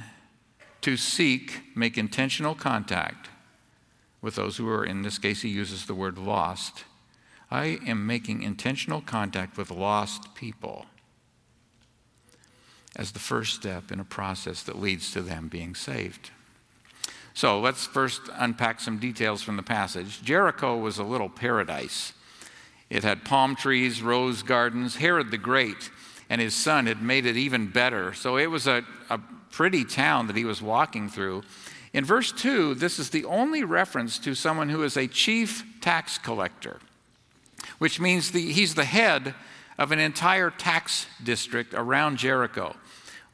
to 0.80 0.96
seek, 0.96 1.76
make 1.76 1.98
intentional 1.98 2.54
contact 2.54 3.28
with 4.22 4.36
those 4.36 4.56
who 4.56 4.68
are, 4.68 4.84
in 4.84 5.02
this 5.02 5.18
case, 5.18 5.42
he 5.42 5.50
uses 5.50 5.84
the 5.84 5.94
word 5.94 6.16
lost. 6.16 6.84
I 7.52 7.78
am 7.86 8.06
making 8.06 8.42
intentional 8.42 9.02
contact 9.02 9.58
with 9.58 9.70
lost 9.70 10.34
people 10.34 10.86
as 12.96 13.12
the 13.12 13.18
first 13.18 13.54
step 13.54 13.92
in 13.92 14.00
a 14.00 14.04
process 14.04 14.62
that 14.62 14.80
leads 14.80 15.12
to 15.12 15.20
them 15.20 15.48
being 15.48 15.74
saved. 15.74 16.30
So 17.34 17.60
let's 17.60 17.84
first 17.84 18.22
unpack 18.32 18.80
some 18.80 18.98
details 18.98 19.42
from 19.42 19.58
the 19.58 19.62
passage. 19.62 20.22
Jericho 20.22 20.78
was 20.78 20.96
a 20.96 21.04
little 21.04 21.28
paradise. 21.28 22.14
It 22.88 23.04
had 23.04 23.22
palm 23.22 23.54
trees, 23.54 24.00
rose 24.00 24.42
gardens. 24.42 24.96
Herod 24.96 25.30
the 25.30 25.36
Great 25.36 25.90
and 26.30 26.40
his 26.40 26.54
son 26.54 26.86
had 26.86 27.02
made 27.02 27.26
it 27.26 27.36
even 27.36 27.66
better. 27.66 28.14
So 28.14 28.38
it 28.38 28.46
was 28.46 28.66
a, 28.66 28.82
a 29.10 29.20
pretty 29.50 29.84
town 29.84 30.26
that 30.28 30.36
he 30.36 30.46
was 30.46 30.62
walking 30.62 31.10
through. 31.10 31.42
In 31.92 32.06
verse 32.06 32.32
2, 32.32 32.76
this 32.76 32.98
is 32.98 33.10
the 33.10 33.26
only 33.26 33.62
reference 33.62 34.18
to 34.20 34.34
someone 34.34 34.70
who 34.70 34.84
is 34.84 34.96
a 34.96 35.06
chief 35.06 35.64
tax 35.82 36.16
collector, 36.16 36.78
which 37.78 38.00
means 38.00 38.30
the, 38.30 38.52
he's 38.52 38.74
the 38.74 38.84
head 38.84 39.34
of 39.78 39.92
an 39.92 39.98
entire 39.98 40.50
tax 40.50 41.06
district 41.22 41.74
around 41.74 42.18
Jericho, 42.18 42.76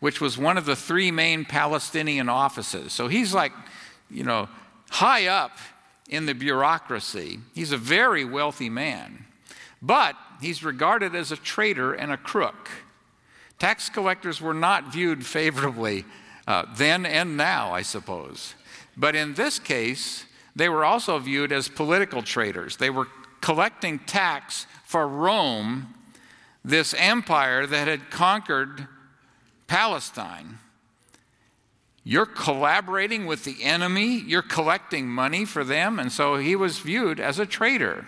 which 0.00 0.20
was 0.20 0.38
one 0.38 0.56
of 0.56 0.64
the 0.64 0.76
three 0.76 1.10
main 1.10 1.44
Palestinian 1.44 2.28
offices. 2.28 2.92
So 2.92 3.08
he's 3.08 3.34
like, 3.34 3.52
you 4.10 4.24
know, 4.24 4.48
high 4.90 5.26
up 5.26 5.58
in 6.08 6.26
the 6.26 6.34
bureaucracy. 6.34 7.40
He's 7.54 7.72
a 7.72 7.76
very 7.76 8.24
wealthy 8.24 8.70
man, 8.70 9.26
but 9.82 10.16
he's 10.40 10.64
regarded 10.64 11.14
as 11.14 11.32
a 11.32 11.36
traitor 11.36 11.92
and 11.92 12.12
a 12.12 12.16
crook. 12.16 12.70
Tax 13.58 13.88
collectors 13.88 14.40
were 14.40 14.54
not 14.54 14.92
viewed 14.92 15.26
favorably 15.26 16.04
uh, 16.48 16.64
then 16.76 17.04
and 17.04 17.36
now, 17.36 17.72
I 17.74 17.82
suppose. 17.82 18.54
But 18.96 19.14
in 19.14 19.34
this 19.34 19.58
case, 19.58 20.24
they 20.56 20.70
were 20.70 20.84
also 20.84 21.18
viewed 21.18 21.52
as 21.52 21.68
political 21.68 22.22
traitors. 22.22 22.78
They 22.78 22.88
were 22.88 23.06
collecting 23.40 23.98
tax 24.00 24.66
for 24.84 25.06
Rome, 25.06 25.94
this 26.64 26.94
empire 26.94 27.66
that 27.66 27.88
had 27.88 28.10
conquered 28.10 28.86
Palestine. 29.66 30.58
You're 32.04 32.26
collaborating 32.26 33.26
with 33.26 33.44
the 33.44 33.62
enemy, 33.62 34.18
you're 34.18 34.42
collecting 34.42 35.08
money 35.08 35.44
for 35.44 35.62
them, 35.62 35.98
and 35.98 36.10
so 36.10 36.36
he 36.36 36.56
was 36.56 36.78
viewed 36.78 37.20
as 37.20 37.38
a 37.38 37.46
traitor. 37.46 38.06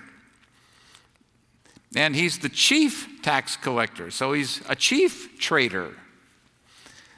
And 1.94 2.14
he's 2.14 2.38
the 2.38 2.48
chief 2.48 3.20
tax 3.22 3.56
collector, 3.56 4.10
so 4.10 4.32
he's 4.32 4.62
a 4.68 4.76
chief 4.76 5.38
traitor. 5.38 5.94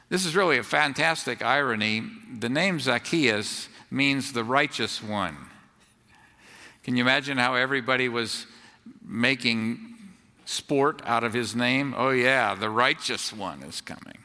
This 0.08 0.26
is 0.26 0.34
really 0.34 0.58
a 0.58 0.62
fantastic 0.62 1.42
irony. 1.42 2.02
The 2.38 2.48
name 2.48 2.80
Zacchaeus 2.80 3.68
means 3.90 4.32
the 4.32 4.44
righteous 4.44 5.02
one. 5.02 5.36
Can 6.82 6.96
you 6.96 7.02
imagine 7.02 7.38
how 7.38 7.54
everybody 7.54 8.08
was 8.08 8.46
making 9.04 9.94
sport 10.44 11.00
out 11.04 11.22
of 11.22 11.32
his 11.32 11.54
name? 11.54 11.94
Oh, 11.96 12.10
yeah, 12.10 12.54
the 12.54 12.70
righteous 12.70 13.32
one 13.32 13.62
is 13.62 13.80
coming. 13.80 14.18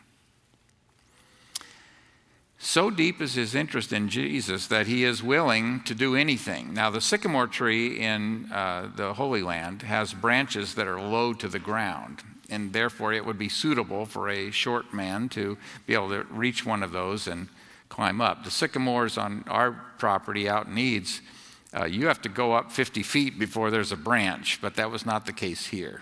So 2.60 2.90
deep 2.90 3.22
is 3.22 3.36
his 3.36 3.54
interest 3.54 3.94
in 3.94 4.10
Jesus 4.10 4.68
that 4.68 4.88
he 4.88 5.04
is 5.04 5.22
willing 5.22 5.84
to 5.84 5.94
do 5.94 6.16
anything. 6.16 6.74
Now, 6.74 6.90
the 6.90 7.00
sycamore 7.00 7.48
tree 7.48 8.00
in 8.00 8.52
uh, 8.52 8.90
the 8.96 9.14
Holy 9.14 9.44
Land 9.44 9.84
has 9.84 10.14
branches 10.14 10.74
that 10.76 10.88
are 10.88 11.00
low 11.00 11.34
to 11.34 11.48
the 11.48 11.60
ground, 11.60 12.24
and 12.50 12.74
therefore 12.74 13.14
it 13.14 13.26
would 13.26 13.38
be 13.38 13.50
suitable 13.50 14.08
for 14.08 14.30
a 14.30 14.50
short 14.50 14.92
man 14.94 15.30
to 15.30 15.58
be 15.86 15.94
able 15.94 16.10
to 16.10 16.24
reach 16.32 16.66
one 16.66 16.82
of 16.82 16.92
those 16.92 17.28
and 17.28 17.48
climb 17.90 18.20
up. 18.20 18.44
The 18.44 18.52
sycamores 18.52 19.18
on 19.18 19.44
our 19.48 19.72
property 20.00 20.50
out 20.50 20.66
in 20.66 20.78
Eads, 20.78 21.22
uh, 21.76 21.86
you 21.86 22.08
have 22.08 22.22
to 22.22 22.30
go 22.30 22.54
up 22.54 22.72
50 22.72 23.04
feet 23.04 23.40
before 23.40 23.72
there's 23.72 23.92
a 23.92 23.98
branch, 23.98 24.60
but 24.62 24.76
that 24.76 24.92
was 24.92 25.06
not 25.06 25.26
the 25.26 25.34
case 25.34 25.68
here 25.68 26.02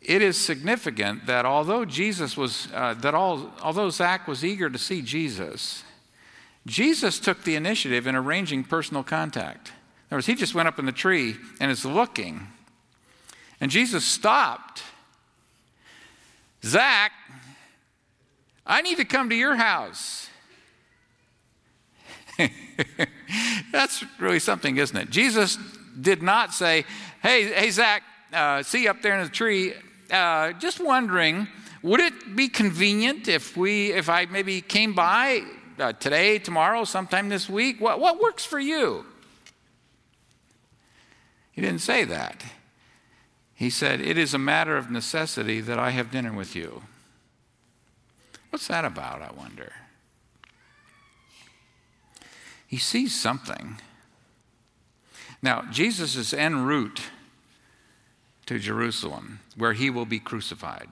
it 0.00 0.22
is 0.22 0.36
significant 0.36 1.26
that 1.26 1.44
although 1.44 1.84
Jesus 1.84 2.36
was, 2.36 2.68
uh, 2.74 2.94
that 2.94 3.14
all, 3.14 3.52
although 3.62 3.90
Zach 3.90 4.26
was 4.26 4.44
eager 4.44 4.70
to 4.70 4.78
see 4.78 5.02
Jesus, 5.02 5.84
Jesus 6.66 7.20
took 7.20 7.44
the 7.44 7.54
initiative 7.54 8.06
in 8.06 8.14
arranging 8.14 8.64
personal 8.64 9.02
contact. 9.02 9.68
In 9.68 10.14
other 10.14 10.16
words, 10.16 10.26
he 10.26 10.34
just 10.34 10.54
went 10.54 10.68
up 10.68 10.78
in 10.78 10.86
the 10.86 10.92
tree 10.92 11.36
and 11.60 11.70
is 11.70 11.84
looking. 11.84 12.48
And 13.60 13.70
Jesus 13.70 14.04
stopped. 14.04 14.82
Zach, 16.64 17.12
I 18.66 18.82
need 18.82 18.96
to 18.96 19.04
come 19.04 19.28
to 19.28 19.34
your 19.34 19.56
house. 19.56 20.29
That's 23.72 24.04
really 24.18 24.38
something, 24.38 24.76
isn't 24.76 24.96
it? 24.96 25.10
Jesus 25.10 25.58
did 26.00 26.22
not 26.22 26.54
say, 26.54 26.84
Hey, 27.22 27.52
hey, 27.52 27.70
Zach, 27.70 28.02
uh, 28.32 28.62
see 28.62 28.84
you 28.84 28.90
up 28.90 29.02
there 29.02 29.18
in 29.18 29.24
the 29.24 29.30
tree 29.30 29.74
uh, 30.10 30.52
just 30.54 30.80
wondering, 30.80 31.46
would 31.82 32.00
it 32.00 32.36
be 32.36 32.48
convenient 32.48 33.28
if 33.28 33.56
we, 33.56 33.92
if 33.92 34.08
I 34.08 34.26
maybe 34.26 34.60
came 34.60 34.92
by 34.92 35.42
uh, 35.78 35.92
today, 35.94 36.38
tomorrow, 36.38 36.84
sometime 36.84 37.28
this 37.28 37.48
week? 37.48 37.80
What, 37.80 38.00
what 38.00 38.20
works 38.20 38.44
for 38.44 38.58
you? 38.58 39.06
He 41.52 41.60
didn't 41.60 41.80
say 41.80 42.04
that. 42.04 42.44
He 43.54 43.70
said, 43.70 44.00
It 44.00 44.16
is 44.16 44.34
a 44.34 44.38
matter 44.38 44.76
of 44.76 44.90
necessity 44.90 45.60
that 45.60 45.78
I 45.78 45.90
have 45.90 46.10
dinner 46.10 46.32
with 46.32 46.56
you. 46.56 46.82
What's 48.50 48.66
that 48.68 48.84
about, 48.84 49.22
I 49.22 49.30
wonder? 49.32 49.72
He 52.70 52.76
sees 52.76 53.20
something. 53.20 53.80
Now, 55.42 55.64
Jesus' 55.72 56.14
is 56.14 56.32
en 56.32 56.64
route 56.64 57.00
to 58.46 58.60
Jerusalem, 58.60 59.40
where 59.56 59.72
he 59.72 59.90
will 59.90 60.04
be 60.04 60.20
crucified 60.20 60.86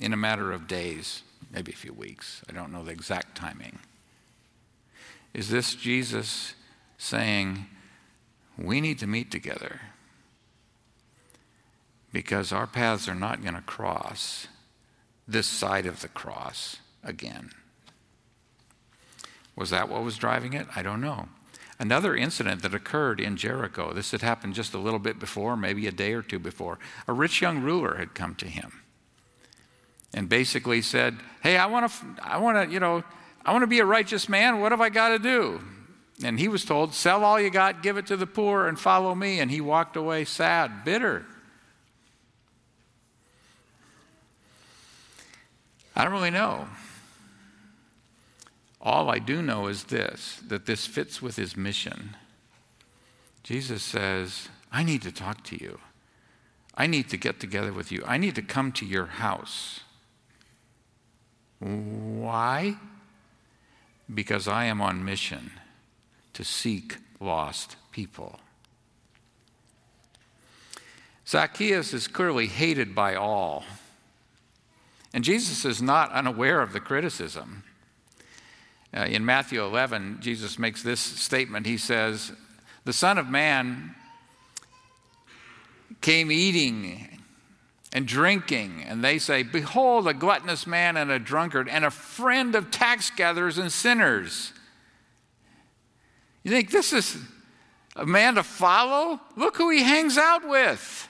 in 0.00 0.12
a 0.12 0.16
matter 0.16 0.52
of 0.52 0.68
days, 0.68 1.24
maybe 1.50 1.72
a 1.72 1.76
few 1.76 1.92
weeks. 1.92 2.42
I 2.48 2.52
don't 2.52 2.70
know 2.70 2.84
the 2.84 2.92
exact 2.92 3.36
timing. 3.36 3.80
Is 5.34 5.48
this 5.48 5.74
Jesus 5.74 6.54
saying, 6.98 7.66
We 8.56 8.80
need 8.80 9.00
to 9.00 9.08
meet 9.08 9.32
together 9.32 9.80
because 12.12 12.52
our 12.52 12.68
paths 12.68 13.08
are 13.08 13.14
not 13.16 13.42
going 13.42 13.56
to 13.56 13.60
cross 13.62 14.46
this 15.26 15.48
side 15.48 15.84
of 15.84 16.00
the 16.00 16.08
cross 16.08 16.76
again? 17.02 17.50
Was 19.58 19.70
that 19.70 19.88
what 19.88 20.04
was 20.04 20.16
driving 20.16 20.52
it? 20.52 20.68
I 20.76 20.82
don't 20.82 21.00
know. 21.00 21.28
Another 21.80 22.16
incident 22.16 22.62
that 22.62 22.74
occurred 22.74 23.20
in 23.20 23.36
Jericho, 23.36 23.92
this 23.92 24.12
had 24.12 24.22
happened 24.22 24.54
just 24.54 24.72
a 24.72 24.78
little 24.78 25.00
bit 25.00 25.18
before, 25.18 25.56
maybe 25.56 25.86
a 25.88 25.92
day 25.92 26.12
or 26.12 26.22
two 26.22 26.38
before. 26.38 26.78
A 27.08 27.12
rich 27.12 27.42
young 27.42 27.60
ruler 27.60 27.96
had 27.96 28.14
come 28.14 28.36
to 28.36 28.46
him 28.46 28.82
and 30.14 30.28
basically 30.28 30.80
said, 30.80 31.16
Hey, 31.42 31.56
I 31.56 31.66
want 31.66 31.90
to, 31.90 32.06
I 32.22 32.38
want 32.38 32.68
to, 32.68 32.72
you 32.72 32.78
know, 32.78 33.02
I 33.44 33.52
want 33.52 33.62
to 33.62 33.68
be 33.68 33.80
a 33.80 33.84
righteous 33.84 34.28
man. 34.28 34.60
What 34.60 34.70
have 34.72 34.80
I 34.80 34.90
got 34.90 35.08
to 35.08 35.18
do? 35.18 35.60
And 36.24 36.38
he 36.38 36.46
was 36.46 36.64
told, 36.64 36.94
Sell 36.94 37.24
all 37.24 37.40
you 37.40 37.50
got, 37.50 37.82
give 37.82 37.96
it 37.96 38.06
to 38.06 38.16
the 38.16 38.26
poor, 38.26 38.68
and 38.68 38.78
follow 38.78 39.14
me. 39.14 39.40
And 39.40 39.50
he 39.50 39.60
walked 39.60 39.96
away 39.96 40.24
sad, 40.24 40.84
bitter. 40.84 41.26
I 45.96 46.04
don't 46.04 46.12
really 46.12 46.30
know. 46.30 46.68
All 48.80 49.10
I 49.10 49.18
do 49.18 49.42
know 49.42 49.66
is 49.66 49.84
this 49.84 50.40
that 50.46 50.66
this 50.66 50.86
fits 50.86 51.20
with 51.20 51.36
his 51.36 51.56
mission. 51.56 52.16
Jesus 53.42 53.82
says, 53.82 54.48
I 54.70 54.82
need 54.82 55.02
to 55.02 55.12
talk 55.12 55.42
to 55.44 55.56
you. 55.56 55.78
I 56.74 56.86
need 56.86 57.08
to 57.10 57.16
get 57.16 57.40
together 57.40 57.72
with 57.72 57.90
you. 57.90 58.02
I 58.06 58.18
need 58.18 58.34
to 58.36 58.42
come 58.42 58.70
to 58.72 58.86
your 58.86 59.06
house. 59.06 59.80
Why? 61.58 62.76
Because 64.12 64.46
I 64.46 64.66
am 64.66 64.80
on 64.80 65.04
mission 65.04 65.50
to 66.34 66.44
seek 66.44 66.98
lost 67.20 67.76
people. 67.90 68.38
Zacchaeus 71.26 71.92
is 71.92 72.06
clearly 72.06 72.46
hated 72.46 72.94
by 72.94 73.14
all. 73.14 73.64
And 75.12 75.24
Jesus 75.24 75.64
is 75.64 75.82
not 75.82 76.12
unaware 76.12 76.60
of 76.62 76.72
the 76.72 76.80
criticism. 76.80 77.64
Uh, 78.96 79.00
in 79.00 79.24
Matthew 79.24 79.62
11, 79.62 80.18
Jesus 80.20 80.58
makes 80.58 80.82
this 80.82 81.00
statement. 81.00 81.66
He 81.66 81.76
says, 81.76 82.32
The 82.84 82.92
Son 82.92 83.18
of 83.18 83.28
Man 83.28 83.94
came 86.00 86.32
eating 86.32 87.20
and 87.92 88.06
drinking, 88.06 88.84
and 88.86 89.02
they 89.02 89.18
say, 89.18 89.42
Behold, 89.42 90.08
a 90.08 90.14
gluttonous 90.14 90.66
man 90.66 90.96
and 90.96 91.10
a 91.10 91.18
drunkard, 91.18 91.68
and 91.68 91.84
a 91.84 91.90
friend 91.90 92.54
of 92.54 92.70
tax 92.70 93.10
gatherers 93.10 93.58
and 93.58 93.70
sinners. 93.70 94.52
You 96.42 96.50
think 96.50 96.70
this 96.70 96.92
is 96.92 97.18
a 97.96 98.06
man 98.06 98.36
to 98.36 98.42
follow? 98.42 99.20
Look 99.36 99.56
who 99.56 99.70
he 99.70 99.82
hangs 99.82 100.16
out 100.16 100.48
with. 100.48 101.08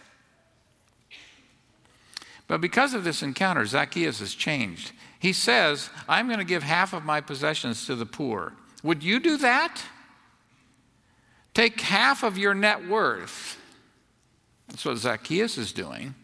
But 2.49 2.61
because 2.61 2.95
of 2.95 3.05
this 3.05 3.23
encounter, 3.23 3.67
Zacchaeus 3.67 4.21
has 4.21 4.35
changed. 4.35 4.93
He 5.19 5.33
says, 5.33 5.91
I'm 6.09 6.27
going 6.27 6.39
to 6.39 6.45
give 6.45 6.63
half 6.63 6.93
of 6.93 7.05
my 7.05 7.21
possessions 7.21 7.87
to 7.87 7.95
the 7.95 8.07
poor. 8.07 8.53
Would 8.83 9.03
you 9.03 9.19
do 9.19 9.37
that? 9.39 9.83
Take 11.55 11.81
half 11.81 12.23
of 12.23 12.39
your 12.39 12.55
net 12.55 12.89
worth. 12.89 13.59
That's 14.69 14.85
what 14.85 14.99
Zacchaeus 14.99 15.59
is 15.59 15.73
doing. 15.73 16.15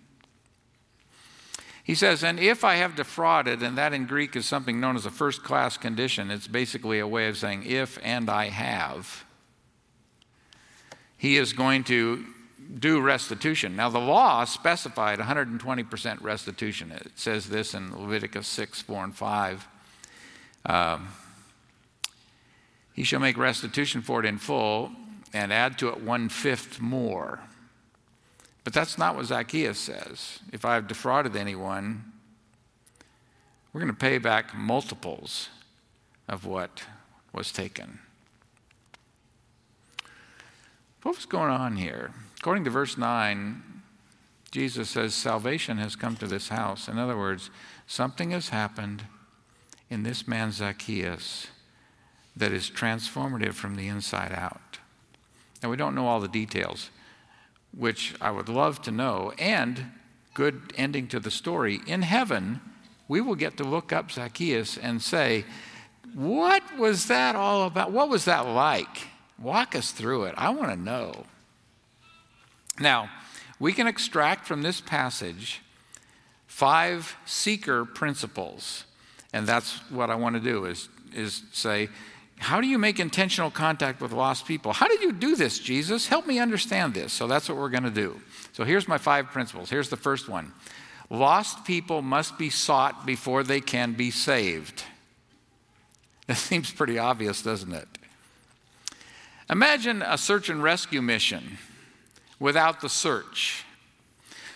He 1.83 1.95
says, 1.95 2.23
and 2.23 2.39
if 2.39 2.65
I 2.65 2.77
have 2.77 2.95
defrauded, 2.95 3.63
and 3.63 3.77
that 3.77 3.93
in 3.93 4.07
Greek 4.07 4.37
is 4.37 4.47
something 4.47 4.81
known 4.81 4.97
as 4.97 5.05
a 5.05 5.11
first 5.11 5.43
class 5.43 5.77
condition, 5.77 6.31
it's 6.31 6.47
basically 6.47 6.99
a 6.99 7.07
way 7.07 7.29
of 7.29 7.37
saying 7.37 7.65
if 7.65 7.99
and 8.03 8.31
I 8.31 8.49
have, 8.49 9.25
he 11.17 11.37
is 11.37 11.53
going 11.53 11.85
to 11.85 12.25
do 12.79 13.01
restitution. 13.01 13.77
Now, 13.77 13.89
the 13.89 14.01
law 14.01 14.45
specified 14.45 15.19
120% 15.19 16.23
restitution. 16.23 16.91
It 16.91 17.13
says 17.15 17.49
this 17.49 17.75
in 17.75 17.97
Leviticus 17.97 18.49
6, 18.49 18.83
4, 18.83 19.05
and 19.05 19.15
5. 19.15 19.69
Um, 20.67 21.09
he 22.95 23.05
shall 23.05 23.21
make 23.21 23.37
restitution 23.37 24.03
for 24.03 24.21
it 24.21 24.27
in 24.27 24.39
full 24.39 24.93
and 25.33 25.53
add 25.53 25.79
to 25.79 25.89
it 25.89 26.01
one 26.01 26.29
fifth 26.29 26.81
more. 26.81 27.41
But 28.63 28.73
that's 28.73 28.97
not 28.97 29.17
what 29.17 29.27
Zacchaeus 29.27 29.79
says. 29.79 30.39
If 30.53 30.65
I 30.65 30.75
have 30.75 30.89
defrauded 30.89 31.37
anyone, 31.37 32.13
we're 33.73 33.81
going 33.81 33.93
to 33.93 33.99
pay 33.99 34.19
back 34.19 34.55
multiples 34.55 35.49
of 36.29 36.47
what 36.47 36.85
was 37.33 37.53
taken. 37.53 37.99
What 41.05 41.17
was 41.17 41.27
going 41.27 41.51
on 41.51 41.77
here? 41.77 42.13
According 42.41 42.65
to 42.65 42.71
verse 42.71 42.97
9, 42.97 43.63
Jesus 44.51 44.89
says, 44.89 45.13
Salvation 45.15 45.77
has 45.77 45.97
come 45.97 46.17
to 46.17 46.27
this 46.27 46.49
house. 46.49 46.89
In 46.89 46.99
other 46.99 47.15
words, 47.15 47.51
something 47.87 48.31
has 48.31 48.49
happened 48.49 49.05
in 49.91 50.03
this 50.03 50.27
man 50.27 50.51
Zacchaeus 50.51 51.49
that 52.35 52.53
is 52.53 52.71
transformative 52.71 53.53
from 53.53 53.77
the 53.77 53.87
inside 53.87 54.33
out. 54.33 54.79
Now, 55.63 55.69
we 55.69 55.77
don't 55.77 55.95
know 55.95 56.07
all 56.07 56.21
the 56.21 56.27
details, 56.27 56.89
which 57.77 58.15
I 58.19 58.31
would 58.31 58.49
love 58.49 58.81
to 58.83 58.91
know, 58.91 59.35
and 59.39 59.85
good 60.33 60.73
ending 60.75 61.07
to 61.09 61.21
the 61.21 61.31
story. 61.31 61.81
In 61.87 62.01
heaven, 62.01 62.63
we 63.09 63.21
will 63.21 63.35
get 63.35 63.59
to 63.59 63.65
look 63.65 63.93
up 63.93 64.11
Zacchaeus 64.11 64.79
and 64.79 65.03
say, 65.03 65.45
What 66.15 66.79
was 66.79 67.09
that 67.09 67.37
all 67.37 67.67
about? 67.67 67.93
What 67.93 68.09
was 68.09 68.25
that 68.25 68.47
like? 68.47 69.09
Walk 69.45 69.77
us 69.77 69.93
through 69.93 70.25
it. 70.25 70.35
I 70.39 70.51
want 70.51 70.71
to 70.71 70.77
know. 70.77 71.27
Now, 72.81 73.11
we 73.61 73.75
can 73.75 73.87
extract 73.87 74.47
from 74.47 74.63
this 74.63 74.81
passage 74.81 75.61
five 76.47 77.15
seeker 77.27 77.85
principles. 77.85 78.85
And 79.35 79.47
that's 79.47 79.79
what 79.91 80.09
I 80.09 80.15
want 80.15 80.37
to 80.37 80.41
do 80.41 80.65
is, 80.65 80.89
is 81.15 81.43
say, 81.53 81.89
how 82.39 82.61
do 82.61 82.67
you 82.67 82.79
make 82.79 82.99
intentional 82.99 83.51
contact 83.51 84.01
with 84.01 84.13
lost 84.13 84.47
people? 84.47 84.73
How 84.73 84.89
did 84.89 85.03
you 85.03 85.13
do 85.13 85.37
this, 85.37 85.59
Jesus? 85.59 86.09
Help 86.09 86.27
me 86.27 86.39
understand 86.39 86.95
this. 86.95 87.13
So 87.13 87.27
that's 87.27 87.49
what 87.49 87.59
we're 87.59 87.69
going 87.69 87.85
to 87.85 87.91
do. 87.91 88.21
So 88.53 88.65
here's 88.65 88.89
my 88.89 88.99
five 88.99 89.27
principles. 89.27 89.69
Here's 89.69 89.91
the 89.91 89.97
first 89.97 90.29
one 90.29 90.53
Lost 91.11 91.67
people 91.67 92.01
must 92.01 92.39
be 92.39 92.49
sought 92.49 93.05
before 93.05 93.43
they 93.43 93.61
can 93.61 93.93
be 93.93 94.11
saved. 94.11 94.85
That 96.29 96.39
seems 96.39 96.73
pretty 96.73 96.99
obvious, 96.99 97.43
doesn't 97.43 97.73
it? 97.73 97.89
Imagine 99.51 100.03
a 100.03 100.17
search 100.17 100.49
and 100.49 100.63
rescue 100.63 101.03
mission 101.03 101.59
without 102.39 102.81
the 102.81 102.89
search. 102.89 103.65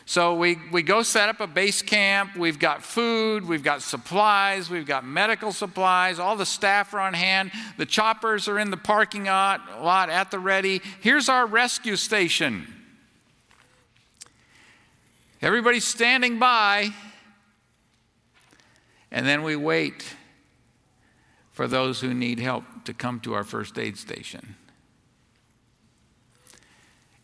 So 0.07 0.35
we, 0.37 0.57
we 0.73 0.83
go 0.83 1.03
set 1.03 1.29
up 1.29 1.41
a 1.41 1.47
base 1.47 1.83
camp. 1.83 2.35
We've 2.35 2.59
got 2.59 2.83
food, 2.83 3.47
we've 3.47 3.63
got 3.63 3.83
supplies, 3.83 4.71
we've 4.71 4.87
got 4.87 5.05
medical 5.05 5.53
supplies. 5.53 6.19
All 6.19 6.35
the 6.35 6.47
staff 6.47 6.95
are 6.95 7.01
on 7.01 7.13
hand. 7.13 7.53
The 7.77 7.85
choppers 7.85 8.49
are 8.49 8.59
in 8.59 8.71
the 8.71 8.79
parking 8.79 9.25
lot, 9.25 9.83
lot 9.83 10.09
at 10.09 10.31
the 10.31 10.39
ready. 10.39 10.81
Here's 11.03 11.29
our 11.29 11.47
rescue 11.47 11.97
station. 11.97 12.67
Everybody's 15.43 15.87
standing 15.87 16.39
by. 16.39 16.89
And 19.11 19.27
then 19.27 19.43
we 19.43 19.57
wait 19.57 20.15
for 21.53 21.67
those 21.67 22.01
who 22.01 22.15
need 22.15 22.39
help 22.39 22.65
to 22.85 22.95
come 22.95 23.21
to 23.21 23.35
our 23.35 23.45
first 23.45 23.79
aid 23.79 23.99
station. 23.99 24.57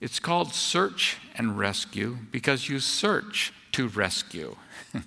It's 0.05 0.21
called 0.21 0.53
search 0.53 1.17
and 1.35 1.59
rescue 1.59 2.19
because 2.31 2.69
you 2.69 2.79
search 2.79 3.55
to 3.73 3.89
rescue. 3.89 4.55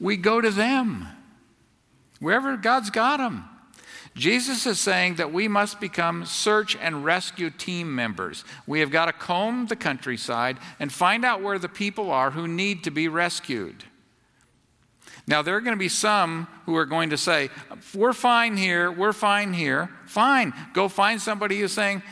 we 0.00 0.16
go 0.16 0.40
to 0.40 0.50
them, 0.50 1.06
wherever 2.20 2.56
God's 2.56 2.88
got 2.88 3.18
them. 3.18 3.44
Jesus 4.14 4.64
is 4.64 4.80
saying 4.80 5.16
that 5.16 5.30
we 5.30 5.46
must 5.46 5.78
become 5.78 6.24
search 6.24 6.74
and 6.74 7.04
rescue 7.04 7.50
team 7.50 7.94
members. 7.94 8.46
We 8.66 8.80
have 8.80 8.90
got 8.90 9.06
to 9.06 9.12
comb 9.12 9.66
the 9.66 9.76
countryside 9.76 10.56
and 10.80 10.90
find 10.90 11.22
out 11.22 11.42
where 11.42 11.58
the 11.58 11.68
people 11.68 12.10
are 12.10 12.30
who 12.30 12.48
need 12.48 12.82
to 12.84 12.90
be 12.90 13.08
rescued. 13.08 13.84
Now, 15.26 15.42
there 15.42 15.54
are 15.54 15.60
going 15.60 15.76
to 15.76 15.78
be 15.78 15.90
some 15.90 16.48
who 16.64 16.74
are 16.76 16.86
going 16.86 17.10
to 17.10 17.18
say, 17.18 17.50
We're 17.94 18.14
fine 18.14 18.56
here, 18.56 18.90
we're 18.90 19.12
fine 19.12 19.52
here. 19.52 19.90
Fine. 20.06 20.54
Go 20.72 20.88
find 20.88 21.20
somebody 21.20 21.60
who's 21.60 21.72
saying, 21.72 22.02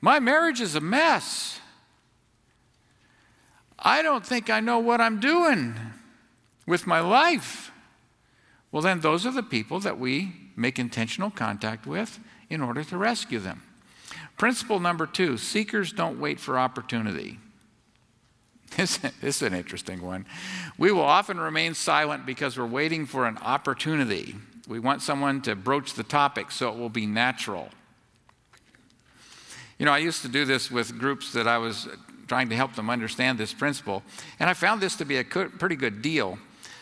My 0.00 0.20
marriage 0.20 0.60
is 0.60 0.74
a 0.74 0.80
mess. 0.80 1.60
I 3.78 4.02
don't 4.02 4.24
think 4.24 4.50
I 4.50 4.60
know 4.60 4.78
what 4.78 5.00
I'm 5.00 5.20
doing 5.20 5.74
with 6.66 6.86
my 6.86 7.00
life. 7.00 7.70
Well, 8.70 8.82
then, 8.82 9.00
those 9.00 9.24
are 9.24 9.32
the 9.32 9.42
people 9.42 9.80
that 9.80 9.98
we 9.98 10.32
make 10.56 10.78
intentional 10.78 11.30
contact 11.30 11.86
with 11.86 12.18
in 12.50 12.60
order 12.60 12.84
to 12.84 12.98
rescue 12.98 13.38
them. 13.38 13.62
Principle 14.36 14.78
number 14.78 15.06
two 15.06 15.36
seekers 15.36 15.92
don't 15.92 16.20
wait 16.20 16.38
for 16.38 16.58
opportunity. 16.58 17.38
This, 18.76 19.00
is 19.22 19.42
an 19.42 19.54
interesting 19.54 20.02
one. 20.02 20.26
We 20.76 20.92
will 20.92 21.00
often 21.00 21.40
remain 21.40 21.72
silent 21.72 22.26
because 22.26 22.58
we're 22.58 22.66
waiting 22.66 23.06
for 23.06 23.26
an 23.26 23.38
opportunity. 23.38 24.36
We 24.68 24.78
want 24.78 25.00
someone 25.00 25.40
to 25.42 25.56
broach 25.56 25.94
the 25.94 26.02
topic 26.02 26.50
so 26.50 26.68
it 26.68 26.78
will 26.78 26.90
be 26.90 27.06
natural. 27.06 27.70
You 29.78 29.86
know, 29.86 29.92
I 29.92 29.98
used 29.98 30.22
to 30.22 30.28
do 30.28 30.44
this 30.44 30.70
with 30.70 30.98
groups 30.98 31.32
that 31.32 31.46
I 31.46 31.58
was 31.58 31.88
trying 32.26 32.48
to 32.48 32.56
help 32.56 32.74
them 32.74 32.90
understand 32.90 33.38
this 33.38 33.54
principle, 33.54 34.02
and 34.40 34.50
I 34.50 34.54
found 34.54 34.80
this 34.80 34.96
to 34.96 35.04
be 35.04 35.18
a 35.18 35.24
pretty 35.24 35.76
good 35.76 36.02
deal. 36.02 36.38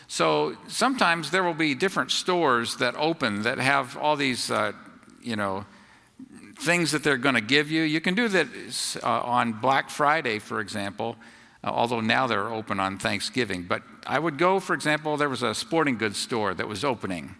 So 0.07 0.55
sometimes 0.67 1.31
there 1.31 1.43
will 1.43 1.53
be 1.53 1.75
different 1.75 2.11
stores 2.11 2.77
that 2.77 2.95
open 2.95 3.43
that 3.43 3.59
have 3.59 3.97
all 3.97 4.15
these, 4.15 4.49
uh, 4.49 4.71
you 5.21 5.35
know, 5.35 5.65
things 6.59 6.91
that 6.91 7.03
they're 7.03 7.17
going 7.17 7.35
to 7.35 7.41
give 7.41 7.69
you. 7.69 7.83
You 7.83 8.01
can 8.01 8.15
do 8.15 8.27
that 8.29 8.47
uh, 9.03 9.21
on 9.21 9.53
Black 9.53 9.89
Friday, 9.89 10.39
for 10.39 10.59
example, 10.59 11.17
uh, 11.63 11.67
although 11.69 12.01
now 12.01 12.25
they're 12.25 12.49
open 12.49 12.79
on 12.79 12.97
Thanksgiving. 12.97 13.63
But 13.63 13.83
I 14.07 14.17
would 14.17 14.37
go, 14.37 14.59
for 14.59 14.73
example, 14.73 15.17
there 15.17 15.29
was 15.29 15.43
a 15.43 15.53
sporting 15.53 15.97
goods 15.97 16.17
store 16.17 16.53
that 16.53 16.67
was 16.67 16.83
opening, 16.83 17.35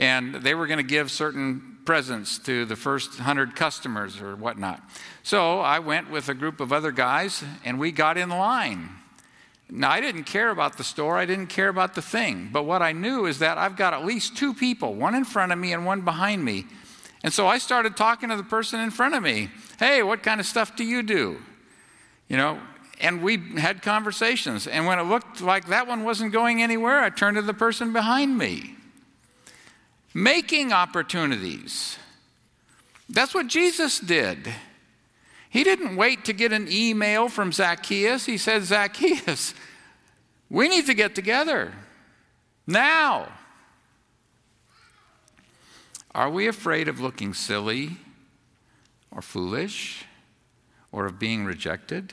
and 0.00 0.34
they 0.36 0.54
were 0.54 0.66
going 0.66 0.78
to 0.78 0.82
give 0.82 1.10
certain 1.10 1.78
presents 1.84 2.38
to 2.38 2.64
the 2.64 2.76
first 2.76 3.10
100 3.18 3.54
customers 3.54 4.20
or 4.20 4.34
whatnot. 4.34 4.82
So 5.22 5.60
I 5.60 5.78
went 5.78 6.10
with 6.10 6.28
a 6.28 6.34
group 6.34 6.60
of 6.60 6.72
other 6.72 6.90
guys, 6.90 7.44
and 7.64 7.78
we 7.78 7.92
got 7.92 8.16
in 8.16 8.30
line. 8.30 8.88
Now, 9.68 9.90
I 9.90 10.00
didn't 10.00 10.24
care 10.24 10.50
about 10.50 10.78
the 10.78 10.84
store, 10.84 11.16
I 11.16 11.26
didn't 11.26 11.46
care 11.46 11.68
about 11.68 11.94
the 11.94 12.02
thing, 12.02 12.48
but 12.52 12.64
what 12.64 12.82
I 12.82 12.92
knew 12.92 13.26
is 13.26 13.38
that 13.38 13.56
I've 13.56 13.76
got 13.76 13.92
at 13.94 14.04
least 14.04 14.36
two 14.36 14.52
people, 14.52 14.94
one 14.94 15.14
in 15.14 15.24
front 15.24 15.52
of 15.52 15.58
me 15.58 15.72
and 15.72 15.86
one 15.86 16.00
behind 16.00 16.44
me. 16.44 16.66
And 17.22 17.32
so 17.32 17.46
I 17.46 17.58
started 17.58 17.96
talking 17.96 18.30
to 18.30 18.36
the 18.36 18.42
person 18.42 18.80
in 18.80 18.90
front 18.90 19.14
of 19.14 19.22
me. 19.22 19.50
Hey, 19.78 20.02
what 20.02 20.22
kind 20.22 20.40
of 20.40 20.46
stuff 20.46 20.74
do 20.74 20.84
you 20.84 21.02
do? 21.02 21.38
You 22.28 22.36
know, 22.36 22.58
and 23.00 23.22
we 23.22 23.36
had 23.58 23.82
conversations. 23.82 24.66
And 24.66 24.86
when 24.86 24.98
it 24.98 25.02
looked 25.02 25.40
like 25.40 25.66
that 25.66 25.86
one 25.86 26.04
wasn't 26.04 26.32
going 26.32 26.62
anywhere, 26.62 27.00
I 27.00 27.10
turned 27.10 27.36
to 27.36 27.42
the 27.42 27.54
person 27.54 27.92
behind 27.92 28.36
me. 28.38 28.76
Making 30.12 30.72
opportunities. 30.72 31.98
That's 33.08 33.34
what 33.34 33.46
Jesus 33.46 34.00
did. 34.00 34.52
He 35.48 35.64
didn't 35.64 35.96
wait 35.96 36.24
to 36.26 36.32
get 36.32 36.52
an 36.52 36.68
email 36.70 37.28
from 37.28 37.52
Zacchaeus. 37.52 38.26
He 38.26 38.38
said, 38.38 38.62
Zacchaeus, 38.62 39.54
we 40.48 40.68
need 40.68 40.86
to 40.86 40.94
get 40.94 41.14
together 41.14 41.72
now. 42.66 43.28
Are 46.12 46.30
we 46.30 46.48
afraid 46.48 46.88
of 46.88 47.00
looking 47.00 47.34
silly 47.34 47.96
or 49.10 49.22
foolish 49.22 50.04
or 50.92 51.06
of 51.06 51.18
being 51.18 51.44
rejected? 51.44 52.12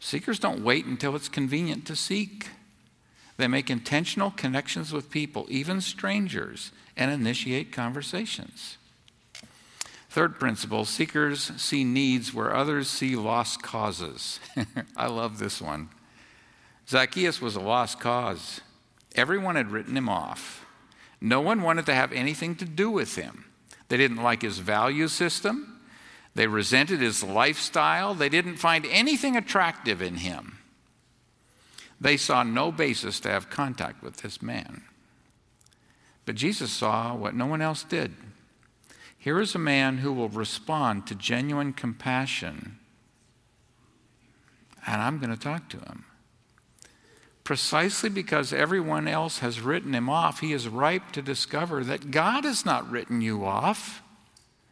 Seekers 0.00 0.38
don't 0.38 0.62
wait 0.62 0.84
until 0.84 1.16
it's 1.16 1.28
convenient 1.28 1.86
to 1.86 1.96
seek. 1.96 2.48
They 3.36 3.48
make 3.48 3.70
intentional 3.70 4.30
connections 4.30 4.92
with 4.92 5.10
people, 5.10 5.46
even 5.48 5.80
strangers, 5.80 6.70
and 6.96 7.10
initiate 7.10 7.72
conversations. 7.72 8.78
Third 10.08 10.38
principle 10.38 10.84
seekers 10.84 11.50
see 11.56 11.82
needs 11.82 12.32
where 12.32 12.54
others 12.54 12.88
see 12.88 13.16
lost 13.16 13.62
causes. 13.62 14.38
I 14.96 15.08
love 15.08 15.38
this 15.38 15.60
one. 15.60 15.88
Zacchaeus 16.88 17.40
was 17.40 17.56
a 17.56 17.60
lost 17.60 17.98
cause. 17.98 18.60
Everyone 19.16 19.56
had 19.56 19.72
written 19.72 19.96
him 19.96 20.08
off. 20.08 20.64
No 21.20 21.40
one 21.40 21.62
wanted 21.62 21.86
to 21.86 21.94
have 21.94 22.12
anything 22.12 22.54
to 22.56 22.64
do 22.64 22.90
with 22.90 23.16
him. 23.16 23.46
They 23.88 23.96
didn't 23.96 24.22
like 24.22 24.42
his 24.42 24.58
value 24.58 25.08
system. 25.08 25.80
They 26.34 26.46
resented 26.46 27.00
his 27.00 27.24
lifestyle. 27.24 28.14
They 28.14 28.28
didn't 28.28 28.56
find 28.56 28.86
anything 28.86 29.36
attractive 29.36 30.02
in 30.02 30.16
him. 30.16 30.53
They 32.00 32.16
saw 32.16 32.42
no 32.42 32.70
basis 32.72 33.20
to 33.20 33.30
have 33.30 33.50
contact 33.50 34.02
with 34.02 34.18
this 34.18 34.42
man. 34.42 34.82
But 36.26 36.34
Jesus 36.34 36.72
saw 36.72 37.14
what 37.14 37.34
no 37.34 37.46
one 37.46 37.62
else 37.62 37.84
did. 37.84 38.14
Here 39.18 39.40
is 39.40 39.54
a 39.54 39.58
man 39.58 39.98
who 39.98 40.12
will 40.12 40.28
respond 40.28 41.06
to 41.06 41.14
genuine 41.14 41.72
compassion, 41.72 42.78
and 44.86 45.00
I'm 45.00 45.18
going 45.18 45.34
to 45.34 45.40
talk 45.40 45.68
to 45.70 45.78
him. 45.78 46.04
precisely 47.44 48.08
because 48.08 48.52
everyone 48.52 49.06
else 49.06 49.40
has 49.40 49.60
written 49.60 49.94
him 49.94 50.08
off, 50.08 50.40
he 50.40 50.52
is 50.52 50.66
ripe 50.66 51.12
to 51.12 51.22
discover 51.22 51.84
that 51.84 52.10
God 52.10 52.44
has 52.44 52.64
not 52.64 52.90
written 52.90 53.20
you 53.20 53.44
off, 53.44 54.02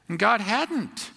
and 0.08 0.18
God 0.18 0.40
hadn't. 0.40 1.10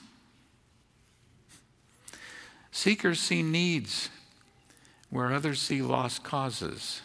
Seekers 2.72 3.22
see 3.22 3.42
needs 3.42 4.10
where 5.10 5.34
others 5.34 5.62
see 5.62 5.82
lost 5.82 6.24
causes. 6.24 7.02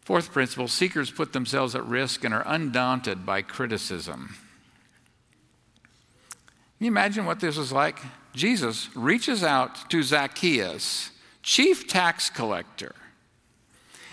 Fourth 0.00 0.32
principle 0.32 0.68
seekers 0.68 1.10
put 1.10 1.32
themselves 1.32 1.74
at 1.74 1.86
risk 1.86 2.24
and 2.24 2.34
are 2.34 2.42
undaunted 2.46 3.24
by 3.24 3.42
criticism. 3.42 4.34
Can 6.78 6.86
you 6.86 6.88
imagine 6.88 7.26
what 7.26 7.40
this 7.40 7.56
was 7.56 7.72
like? 7.72 8.00
Jesus 8.34 8.88
reaches 8.96 9.44
out 9.44 9.90
to 9.90 10.02
Zacchaeus, 10.02 11.10
chief 11.42 11.86
tax 11.86 12.30
collector, 12.30 12.94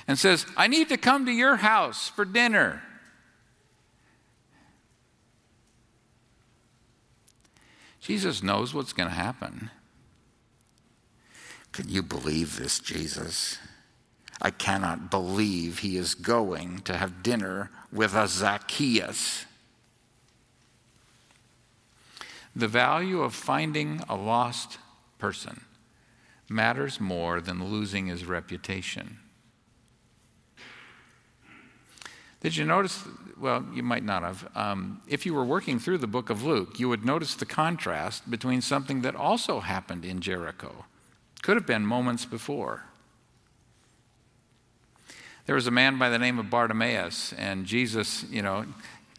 and 0.08 0.20
says, 0.20 0.46
I 0.56 0.68
need 0.68 0.90
to 0.90 0.98
come 0.98 1.26
to 1.26 1.32
your 1.32 1.58
house 1.58 2.10
for 2.10 2.26
dinner. 2.26 2.84
Jesus 8.02 8.42
knows 8.42 8.74
what's 8.74 8.94
going 8.94 9.10
to 9.10 9.16
happen. 9.16 9.70
Can 11.78 11.90
you 11.90 12.02
believe 12.02 12.58
this, 12.58 12.80
Jesus? 12.80 13.60
I 14.42 14.50
cannot 14.50 15.12
believe 15.12 15.78
he 15.78 15.96
is 15.96 16.16
going 16.16 16.80
to 16.80 16.98
have 16.98 17.22
dinner 17.22 17.70
with 17.94 18.16
a 18.16 18.28
Zacchaeus. 18.28 19.46
The 22.56 22.68
value 22.68 23.22
of 23.22 23.36
finding 23.36 24.02
a 24.10 24.16
lost 24.16 24.80
person 25.20 25.62
matters 26.50 27.00
more 27.00 27.42
than 27.42 27.70
losing 27.70 28.08
his 28.08 28.26
reputation. 28.26 29.20
Did 32.42 32.58
you 32.58 32.66
notice? 32.66 33.04
Well, 33.40 33.64
you 33.72 33.84
might 33.84 34.04
not 34.04 34.24
have. 34.24 34.50
Um, 34.56 35.04
if 35.08 35.28
you 35.28 35.36
were 35.36 35.46
working 35.46 35.78
through 35.78 36.00
the 36.00 36.08
book 36.08 36.32
of 36.32 36.44
Luke, 36.44 36.80
you 36.80 36.90
would 36.90 37.06
notice 37.06 37.36
the 37.36 37.46
contrast 37.46 38.32
between 38.32 38.62
something 38.62 39.04
that 39.04 39.16
also 39.16 39.60
happened 39.60 40.06
in 40.06 40.22
Jericho. 40.22 40.86
Could 41.42 41.56
have 41.56 41.66
been 41.66 41.86
moments 41.86 42.26
before. 42.26 42.84
There 45.46 45.56
was 45.56 45.68
a 45.68 45.72
man 45.72 45.98
by 45.98 46.10
the 46.10 46.20
name 46.20 46.40
of 46.40 46.50
Bartimaeus, 46.50 47.34
and 47.34 47.66
Jesus, 47.66 48.26
you 48.30 48.42
know, 48.42 48.66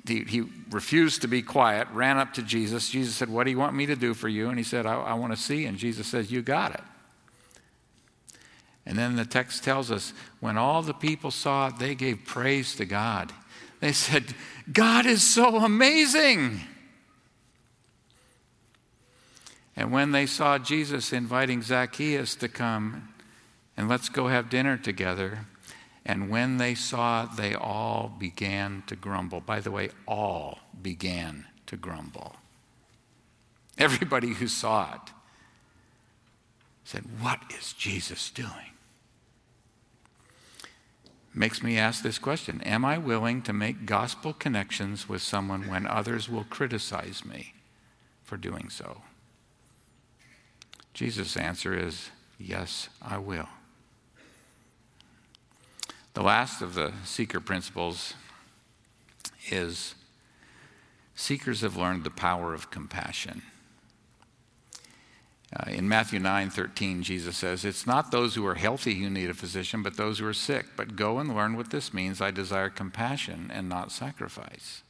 he, 0.06 0.24
he, 0.24 0.44
refused 0.70 1.22
to 1.22 1.28
be 1.28 1.40
quiet, 1.40 1.88
ran 1.92 2.18
up 2.18 2.34
to 2.34 2.42
Jesus. 2.42 2.90
Jesus 2.90 3.14
said, 3.14 3.30
What 3.30 3.44
do 3.44 3.50
you 3.50 3.58
want 3.58 3.74
me 3.74 3.86
to 3.86 3.96
do 3.96 4.12
for 4.14 4.28
you? 4.28 4.48
And 4.48 4.58
he 4.58 4.64
said, 4.64 4.86
I, 4.86 4.94
I 4.94 5.14
want 5.14 5.32
to 5.32 5.38
see. 5.38 5.64
And 5.64 5.78
Jesus 5.78 6.06
says, 6.06 6.30
You 6.30 6.42
got 6.42 6.74
it. 6.74 6.82
And 8.84 8.98
then 8.98 9.16
the 9.16 9.24
text 9.24 9.64
tells 9.64 9.90
us 9.90 10.12
when 10.40 10.56
all 10.56 10.82
the 10.82 10.94
people 10.94 11.30
saw 11.30 11.68
it, 11.68 11.78
they 11.78 11.94
gave 11.94 12.24
praise 12.24 12.74
to 12.76 12.86
God. 12.86 13.32
They 13.80 13.92
said, 13.92 14.24
God 14.72 15.06
is 15.06 15.22
so 15.22 15.56
amazing. 15.56 16.60
And 19.78 19.92
when 19.92 20.10
they 20.10 20.26
saw 20.26 20.58
Jesus 20.58 21.12
inviting 21.12 21.62
Zacchaeus 21.62 22.34
to 22.34 22.48
come 22.48 23.10
and 23.76 23.88
let's 23.88 24.08
go 24.08 24.26
have 24.26 24.50
dinner 24.50 24.76
together, 24.76 25.46
and 26.04 26.30
when 26.30 26.56
they 26.56 26.74
saw 26.74 27.26
they 27.26 27.54
all 27.54 28.12
began 28.18 28.82
to 28.88 28.96
grumble. 28.96 29.40
By 29.40 29.60
the 29.60 29.70
way, 29.70 29.90
all 30.04 30.58
began 30.82 31.46
to 31.66 31.76
grumble. 31.76 32.34
Everybody 33.78 34.30
who 34.34 34.48
saw 34.48 34.94
it 34.94 35.12
said, 36.82 37.04
What 37.20 37.38
is 37.56 37.72
Jesus 37.72 38.30
doing? 38.30 38.72
makes 41.32 41.62
me 41.62 41.78
ask 41.78 42.02
this 42.02 42.18
question 42.18 42.60
Am 42.62 42.84
I 42.84 42.98
willing 42.98 43.42
to 43.42 43.52
make 43.52 43.86
gospel 43.86 44.32
connections 44.32 45.08
with 45.08 45.22
someone 45.22 45.68
when 45.68 45.86
others 45.86 46.28
will 46.28 46.46
criticize 46.50 47.24
me 47.24 47.54
for 48.24 48.36
doing 48.36 48.70
so? 48.70 49.02
Jesus' 50.98 51.36
answer 51.36 51.78
is 51.78 52.10
yes, 52.40 52.88
I 53.00 53.18
will. 53.18 53.48
The 56.14 56.24
last 56.24 56.60
of 56.60 56.74
the 56.74 56.92
seeker 57.04 57.38
principles 57.38 58.14
is 59.48 59.94
seekers 61.14 61.60
have 61.60 61.76
learned 61.76 62.02
the 62.02 62.10
power 62.10 62.52
of 62.52 62.72
compassion. 62.72 63.42
Uh, 65.54 65.70
in 65.70 65.88
Matthew 65.88 66.18
9 66.18 66.50
13, 66.50 67.04
Jesus 67.04 67.36
says, 67.36 67.64
It's 67.64 67.86
not 67.86 68.10
those 68.10 68.34
who 68.34 68.44
are 68.44 68.56
healthy 68.56 68.96
who 68.96 69.08
need 69.08 69.30
a 69.30 69.34
physician, 69.34 69.84
but 69.84 69.96
those 69.96 70.18
who 70.18 70.26
are 70.26 70.34
sick. 70.34 70.66
But 70.76 70.96
go 70.96 71.20
and 71.20 71.32
learn 71.32 71.56
what 71.56 71.70
this 71.70 71.94
means. 71.94 72.20
I 72.20 72.32
desire 72.32 72.70
compassion 72.70 73.52
and 73.54 73.68
not 73.68 73.92
sacrifice. 73.92 74.82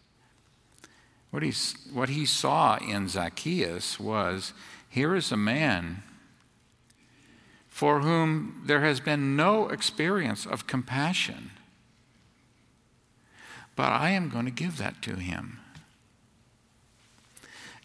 What 1.31 1.43
he, 1.43 1.53
what 1.93 2.09
he 2.09 2.25
saw 2.25 2.79
in 2.79 3.09
Zacchaeus 3.11 4.01
was 4.01 4.55
here 4.89 5.15
is 5.15 5.31
a 5.31 5.37
man 5.37 6.03
for 7.69 8.01
whom 8.01 8.63
there 8.67 8.81
has 8.81 8.99
been 8.99 9.37
no 9.37 9.69
experience 9.69 10.45
of 10.45 10.67
compassion. 10.67 11.51
But 13.77 13.93
I 13.93 14.11
am 14.11 14.29
going 14.29 14.47
to 14.47 14.51
give 14.51 14.79
that 14.79 15.01
to 15.03 15.15
him. 15.15 15.61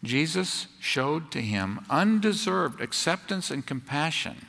Jesus 0.02 0.66
showed 0.80 1.30
to 1.30 1.40
him 1.40 1.84
undeserved 1.88 2.80
acceptance 2.80 3.50
and 3.50 3.64
compassion. 3.64 4.46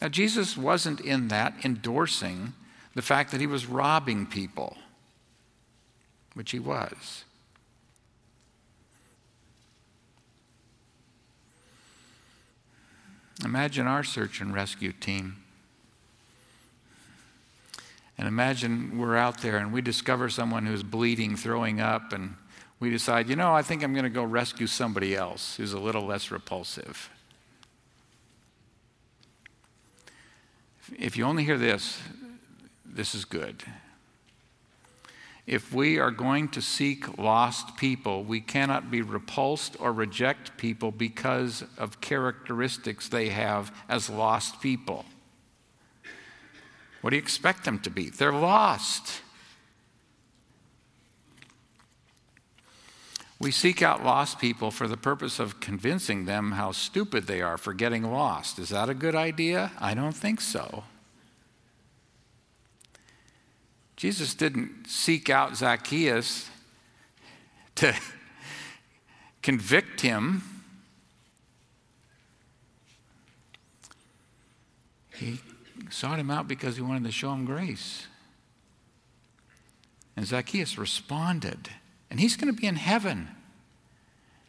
Now, 0.00 0.08
Jesus 0.08 0.56
wasn't 0.56 1.00
in 1.00 1.28
that 1.28 1.54
endorsing 1.64 2.52
the 2.94 3.02
fact 3.02 3.30
that 3.30 3.40
he 3.40 3.46
was 3.46 3.66
robbing 3.66 4.26
people, 4.26 4.76
which 6.34 6.50
he 6.50 6.58
was. 6.58 7.24
Imagine 13.42 13.86
our 13.86 14.04
search 14.04 14.40
and 14.40 14.54
rescue 14.54 14.92
team. 14.92 15.36
And 18.16 18.28
imagine 18.28 18.98
we're 18.98 19.16
out 19.16 19.40
there 19.40 19.56
and 19.56 19.72
we 19.72 19.80
discover 19.80 20.28
someone 20.28 20.66
who's 20.66 20.82
bleeding, 20.84 21.36
throwing 21.36 21.80
up, 21.80 22.12
and 22.12 22.36
we 22.78 22.90
decide, 22.90 23.28
you 23.28 23.34
know, 23.34 23.52
I 23.52 23.62
think 23.62 23.82
I'm 23.82 23.92
going 23.92 24.04
to 24.04 24.10
go 24.10 24.22
rescue 24.22 24.66
somebody 24.66 25.16
else 25.16 25.56
who's 25.56 25.72
a 25.72 25.80
little 25.80 26.06
less 26.06 26.30
repulsive. 26.30 27.10
If 30.96 31.16
you 31.16 31.24
only 31.24 31.44
hear 31.44 31.58
this, 31.58 32.00
this 32.84 33.14
is 33.14 33.24
good. 33.24 33.64
If 35.46 35.74
we 35.74 35.98
are 35.98 36.10
going 36.10 36.48
to 36.50 36.62
seek 36.62 37.18
lost 37.18 37.76
people, 37.76 38.24
we 38.24 38.40
cannot 38.40 38.90
be 38.90 39.02
repulsed 39.02 39.76
or 39.78 39.92
reject 39.92 40.56
people 40.56 40.90
because 40.90 41.64
of 41.76 42.00
characteristics 42.00 43.08
they 43.08 43.28
have 43.28 43.74
as 43.88 44.08
lost 44.08 44.62
people. 44.62 45.04
What 47.02 47.10
do 47.10 47.16
you 47.16 47.22
expect 47.22 47.64
them 47.64 47.78
to 47.80 47.90
be? 47.90 48.08
They're 48.08 48.32
lost. 48.32 49.20
We 53.38 53.50
seek 53.50 53.82
out 53.82 54.02
lost 54.02 54.38
people 54.38 54.70
for 54.70 54.88
the 54.88 54.96
purpose 54.96 55.38
of 55.38 55.60
convincing 55.60 56.24
them 56.24 56.52
how 56.52 56.72
stupid 56.72 57.26
they 57.26 57.42
are 57.42 57.58
for 57.58 57.74
getting 57.74 58.04
lost. 58.04 58.58
Is 58.58 58.70
that 58.70 58.88
a 58.88 58.94
good 58.94 59.14
idea? 59.14 59.72
I 59.78 59.92
don't 59.92 60.16
think 60.16 60.40
so. 60.40 60.84
Jesus 64.04 64.34
didn't 64.34 64.86
seek 64.86 65.30
out 65.30 65.56
Zacchaeus 65.56 66.50
to 67.76 67.94
convict 69.40 70.02
him. 70.02 70.42
He 75.16 75.40
sought 75.88 76.18
him 76.18 76.30
out 76.30 76.46
because 76.46 76.76
he 76.76 76.82
wanted 76.82 77.04
to 77.04 77.12
show 77.12 77.32
him 77.32 77.46
grace. 77.46 78.06
And 80.18 80.26
Zacchaeus 80.26 80.76
responded. 80.76 81.70
And 82.10 82.20
he's 82.20 82.36
going 82.36 82.54
to 82.54 82.60
be 82.60 82.66
in 82.66 82.76
heaven 82.76 83.28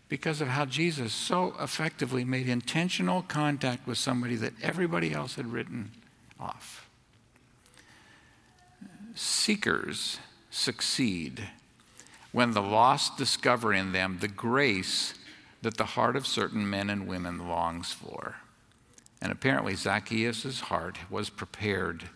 because 0.10 0.41
of 0.41 0.49
how 0.49 0.66
Jesus 0.66 1.14
so 1.14 1.56
effectively 1.62 2.26
made 2.26 2.49
intentional 2.49 3.22
contact 3.22 3.88
with 3.88 3.97
somebody 3.97 4.36
that 4.36 4.51
everybody 4.62 5.14
else 5.14 5.36
had 5.36 5.53
written 5.53 5.91
off. 6.41 6.89
Seekers 9.16 10.20
succeed 10.49 11.47
when 12.34 12.51
the 12.51 12.61
lost 12.61 13.18
discover 13.18 13.74
in 13.74 13.93
them 13.93 14.18
the 14.20 14.28
grace 14.28 15.13
that 15.61 15.78
the 15.78 15.86
heart 15.86 16.18
of 16.18 16.28
certain 16.28 16.70
men 16.70 16.89
and 16.89 17.07
women 17.07 17.47
longs 17.47 17.93
for. 17.93 18.36
And 19.22 19.32
apparently, 19.32 19.74
Zacchaeus' 19.74 20.59
heart 20.59 20.97
was 21.09 21.30
prepared 21.30 22.09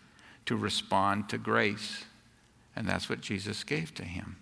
to 0.46 0.58
respond 0.58 1.30
to 1.30 1.38
grace, 1.38 2.04
and 2.76 2.88
that's 2.88 3.10
what 3.10 3.22
Jesus 3.22 3.64
gave 3.64 3.94
to 3.96 4.04
him. 4.04 4.36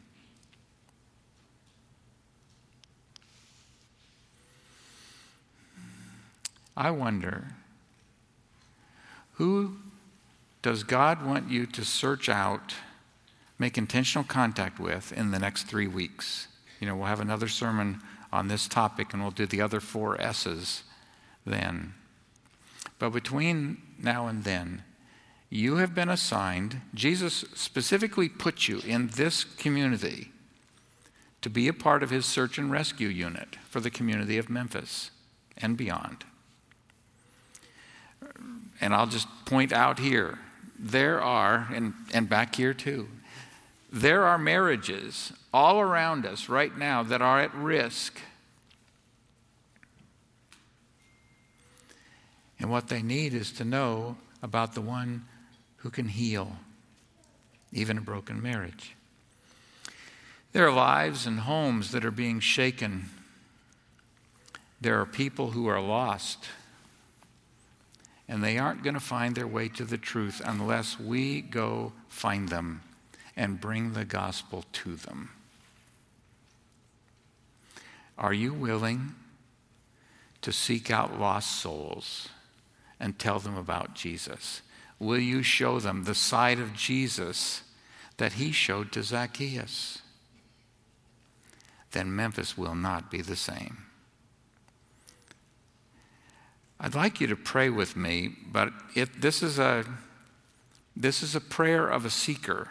I 6.75 6.91
wonder 6.91 7.49
Who 9.33 9.77
does 10.67 10.83
God 10.83 11.25
want 11.25 11.49
you 11.49 11.65
to 11.65 11.85
search 11.85 12.27
out, 12.27 12.75
make 13.57 13.77
intentional 13.77 14.25
contact 14.25 14.81
with 14.81 15.13
in 15.13 15.31
the 15.31 15.39
next 15.39 15.63
three 15.63 15.87
weeks? 15.87 16.49
You 16.81 16.87
know, 16.87 16.95
we'll 16.97 17.05
have 17.05 17.21
another 17.21 17.47
sermon 17.47 18.01
on 18.33 18.49
this 18.49 18.67
topic 18.67 19.13
and 19.13 19.21
we'll 19.21 19.31
do 19.31 19.45
the 19.45 19.61
other 19.61 19.79
four 19.79 20.19
S's 20.19 20.83
then. 21.45 21.93
But 22.99 23.11
between 23.11 23.81
now 23.97 24.27
and 24.27 24.43
then, 24.43 24.83
you 25.49 25.77
have 25.77 25.95
been 25.95 26.09
assigned, 26.09 26.81
Jesus 26.93 27.45
specifically 27.53 28.27
put 28.27 28.67
you 28.67 28.81
in 28.85 29.07
this 29.07 29.45
community 29.45 30.33
to 31.43 31.49
be 31.49 31.69
a 31.69 31.73
part 31.73 32.03
of 32.03 32.09
his 32.09 32.25
search 32.25 32.57
and 32.57 32.69
rescue 32.69 33.07
unit 33.07 33.55
for 33.69 33.79
the 33.79 33.89
community 33.89 34.37
of 34.37 34.49
Memphis 34.49 35.11
and 35.57 35.77
beyond. 35.77 36.25
And 38.81 38.93
I'll 38.93 39.07
just 39.07 39.29
point 39.45 39.71
out 39.71 39.99
here 39.99 40.39
there 40.79 41.21
are, 41.21 41.67
and, 41.73 41.93
and 42.13 42.29
back 42.29 42.55
here 42.55 42.73
too, 42.73 43.07
there 43.91 44.25
are 44.25 44.37
marriages 44.37 45.33
all 45.53 45.79
around 45.79 46.25
us 46.25 46.49
right 46.49 46.77
now 46.77 47.03
that 47.03 47.21
are 47.21 47.39
at 47.39 47.53
risk. 47.55 48.19
And 52.59 52.69
what 52.69 52.89
they 52.89 53.01
need 53.01 53.33
is 53.33 53.51
to 53.53 53.65
know 53.65 54.17
about 54.43 54.73
the 54.73 54.81
one 54.81 55.25
who 55.77 55.89
can 55.89 56.07
heal 56.07 56.57
even 57.71 57.97
a 57.97 58.01
broken 58.01 58.41
marriage. 58.41 58.95
There 60.53 60.67
are 60.67 60.73
lives 60.73 61.27
and 61.27 61.41
homes 61.41 61.91
that 61.91 62.05
are 62.05 62.11
being 62.11 62.39
shaken. 62.39 63.05
There 64.81 64.99
are 64.99 65.05
people 65.05 65.51
who 65.51 65.67
are 65.67 65.81
lost. 65.81 66.45
And 68.27 68.43
they 68.43 68.57
aren't 68.57 68.83
going 68.83 68.93
to 68.93 68.99
find 68.99 69.35
their 69.35 69.47
way 69.47 69.69
to 69.69 69.85
the 69.85 69.97
truth 69.97 70.41
unless 70.43 70.99
we 70.99 71.41
go 71.41 71.93
find 72.07 72.49
them 72.49 72.81
and 73.35 73.61
bring 73.61 73.93
the 73.93 74.05
gospel 74.05 74.65
to 74.73 74.95
them. 74.95 75.29
Are 78.17 78.33
you 78.33 78.53
willing 78.53 79.15
to 80.41 80.51
seek 80.51 80.89
out 80.91 81.19
lost 81.19 81.61
souls 81.61 82.29
and 82.99 83.17
tell 83.17 83.39
them 83.39 83.55
about 83.55 83.93
Jesus? 83.93 84.61
Will 84.99 85.19
you 85.19 85.43
show 85.43 85.79
them 85.79 86.03
the 86.03 86.15
side 86.15 86.59
of 86.59 86.73
Jesus 86.73 87.61
that 88.17 88.33
he 88.33 88.51
showed 88.51 88.91
to 88.91 89.03
Zacchaeus? 89.03 89.99
Then 91.91 92.15
Memphis 92.15 92.57
will 92.57 92.75
not 92.75 93.11
be 93.11 93.21
the 93.21 93.35
same. 93.35 93.86
I'd 96.79 96.95
like 96.95 97.19
you 97.19 97.27
to 97.27 97.35
pray 97.35 97.69
with 97.69 97.95
me, 97.95 98.35
but 98.51 98.71
it, 98.95 99.21
this, 99.21 99.41
is 99.41 99.57
a, 99.57 99.85
this 100.95 101.23
is 101.23 101.35
a 101.35 101.41
prayer 101.41 101.87
of 101.87 102.05
a 102.05 102.09
seeker. 102.09 102.69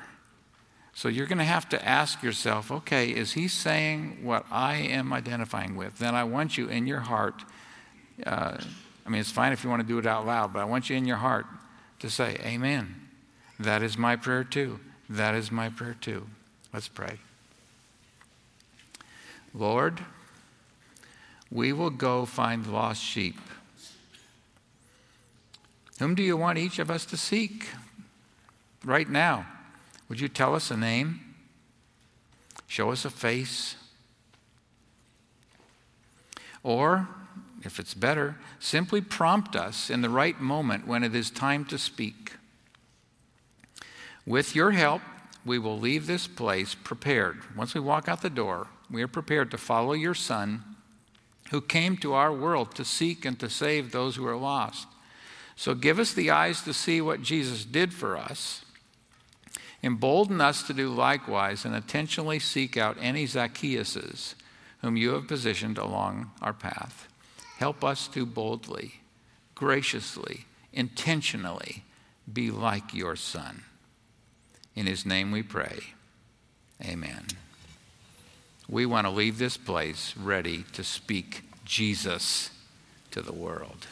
So 0.95 1.09
you're 1.09 1.27
going 1.27 1.39
to 1.39 1.45
have 1.45 1.69
to 1.71 1.85
ask 1.87 2.23
yourself 2.23 2.71
okay, 2.71 3.11
is 3.11 3.33
he 3.33 3.49
saying 3.49 4.21
what 4.23 4.47
I 4.51 4.77
am 4.77 5.13
identifying 5.13 5.77
with? 5.77 5.99
Then 5.99 6.15
I 6.15 6.25
want 6.25 6.57
you 6.57 6.69
in 6.69 6.87
your 6.87 7.01
heart. 7.01 7.43
Uh, 8.25 8.57
I 9.05 9.09
mean, 9.11 9.21
it's 9.21 9.31
fine 9.31 9.53
if 9.53 9.63
you 9.63 9.69
want 9.69 9.83
to 9.83 9.89
do 9.89 9.99
it 9.99 10.07
out 10.07 10.25
loud, 10.25 10.53
but 10.53 10.61
I 10.61 10.65
want 10.65 10.89
you 10.89 10.97
in 10.97 11.05
your 11.05 11.19
heart 11.19 11.47
to 11.99 12.09
say, 12.09 12.39
Amen. 12.45 12.95
That 13.59 13.83
is 13.83 13.97
my 13.97 14.17
prayer 14.17 14.45
too. 14.45 14.81
That 15.09 15.35
is 15.35 15.51
my 15.51 15.69
prayer 15.69 15.97
too. 16.01 16.27
Let's 16.73 16.89
pray. 16.89 17.19
Lord, 19.55 20.01
we 21.51 21.73
will 21.73 21.91
go 21.91 22.27
find 22.27 22.67
lost 22.67 23.03
sheep. 23.03 23.39
Whom 25.99 26.14
do 26.14 26.22
you 26.22 26.36
want 26.36 26.59
each 26.59 26.78
of 26.78 26.90
us 26.90 27.07
to 27.07 27.16
seek 27.16 27.68
right 28.84 29.09
now? 29.09 29.47
Would 30.09 30.20
you 30.20 30.28
tell 30.28 30.55
us 30.55 30.70
a 30.70 30.76
name? 30.76 31.20
Show 32.66 32.90
us 32.90 33.05
a 33.05 33.11
face? 33.11 33.76
Or, 36.62 37.09
if 37.62 37.78
it's 37.78 37.94
better, 37.94 38.36
simply 38.59 39.01
prompt 39.01 39.57
us 39.57 39.88
in 39.88 40.03
the 40.03 40.11
right 40.11 40.40
moment 40.40 40.86
when 40.86 41.03
it 41.03 41.14
is 41.14 41.30
time 41.30 41.64
to 41.66 41.78
speak. 41.78 42.32
With 44.26 44.55
your 44.57 44.72
help, 44.72 45.03
we 45.44 45.59
will 45.59 45.78
leave 45.78 46.07
this 46.07 46.26
place 46.26 46.74
prepared. 46.74 47.38
Once 47.57 47.72
we 47.72 47.80
walk 47.80 48.09
out 48.09 48.20
the 48.20 48.28
door, 48.28 48.66
we 48.90 49.03
are 49.03 49.09
prepared 49.09 49.51
to 49.53 49.59
follow 49.59 49.92
your 49.92 50.14
Son, 50.14 50.62
who 51.51 51.61
came 51.61 51.97
to 51.99 52.14
our 52.14 52.32
world 52.32 52.74
to 52.74 52.84
seek 52.84 53.24
and 53.24 53.38
to 53.38 53.49
save 53.49 53.92
those 53.92 54.16
who 54.16 54.26
are 54.26 54.36
lost. 54.36 54.88
So 55.57 55.75
give 55.75 55.99
us 55.99 56.13
the 56.13 56.31
eyes 56.31 56.63
to 56.63 56.73
see 56.73 57.01
what 57.01 57.23
Jesus 57.23 57.65
did 57.65 57.93
for 57.93 58.17
us 58.17 58.63
Embolden 59.87 60.41
us 60.41 60.65
to 60.65 60.73
do 60.73 60.89
likewise 60.89 61.65
and 61.65 61.75
intentionally 61.75 62.41
seek 62.41 62.77
out 62.77 62.97
any 63.01 63.25
Zacchaeuses 63.25 64.35
whom 64.81 64.97
you 64.97 65.11
have 65.11 65.29
positioned 65.29 65.79
along 65.79 66.33
our 66.43 66.53
path. 66.53 67.09
Help 67.59 67.85
us 67.85 68.09
to 68.09 68.27
boldly, 68.27 68.95
graciously, 69.55 70.45
intentionally 70.73 71.85
be 72.31 72.51
like 72.51 72.95
your 72.95 73.15
Son. 73.15 73.63
In 74.75 74.87
his 74.87 75.07
name 75.07 75.31
we 75.31 75.43
pray. 75.43 75.79
Amen. 76.85 77.27
We 78.69 78.87
want 78.87 79.07
to 79.07 79.13
leave 79.13 79.39
this 79.39 79.57
place 79.57 80.15
ready 80.17 80.65
to 80.73 80.83
speak 80.83 81.43
Jesus 81.65 82.51
to 83.13 83.23
the 83.23 83.33
world. 83.33 83.87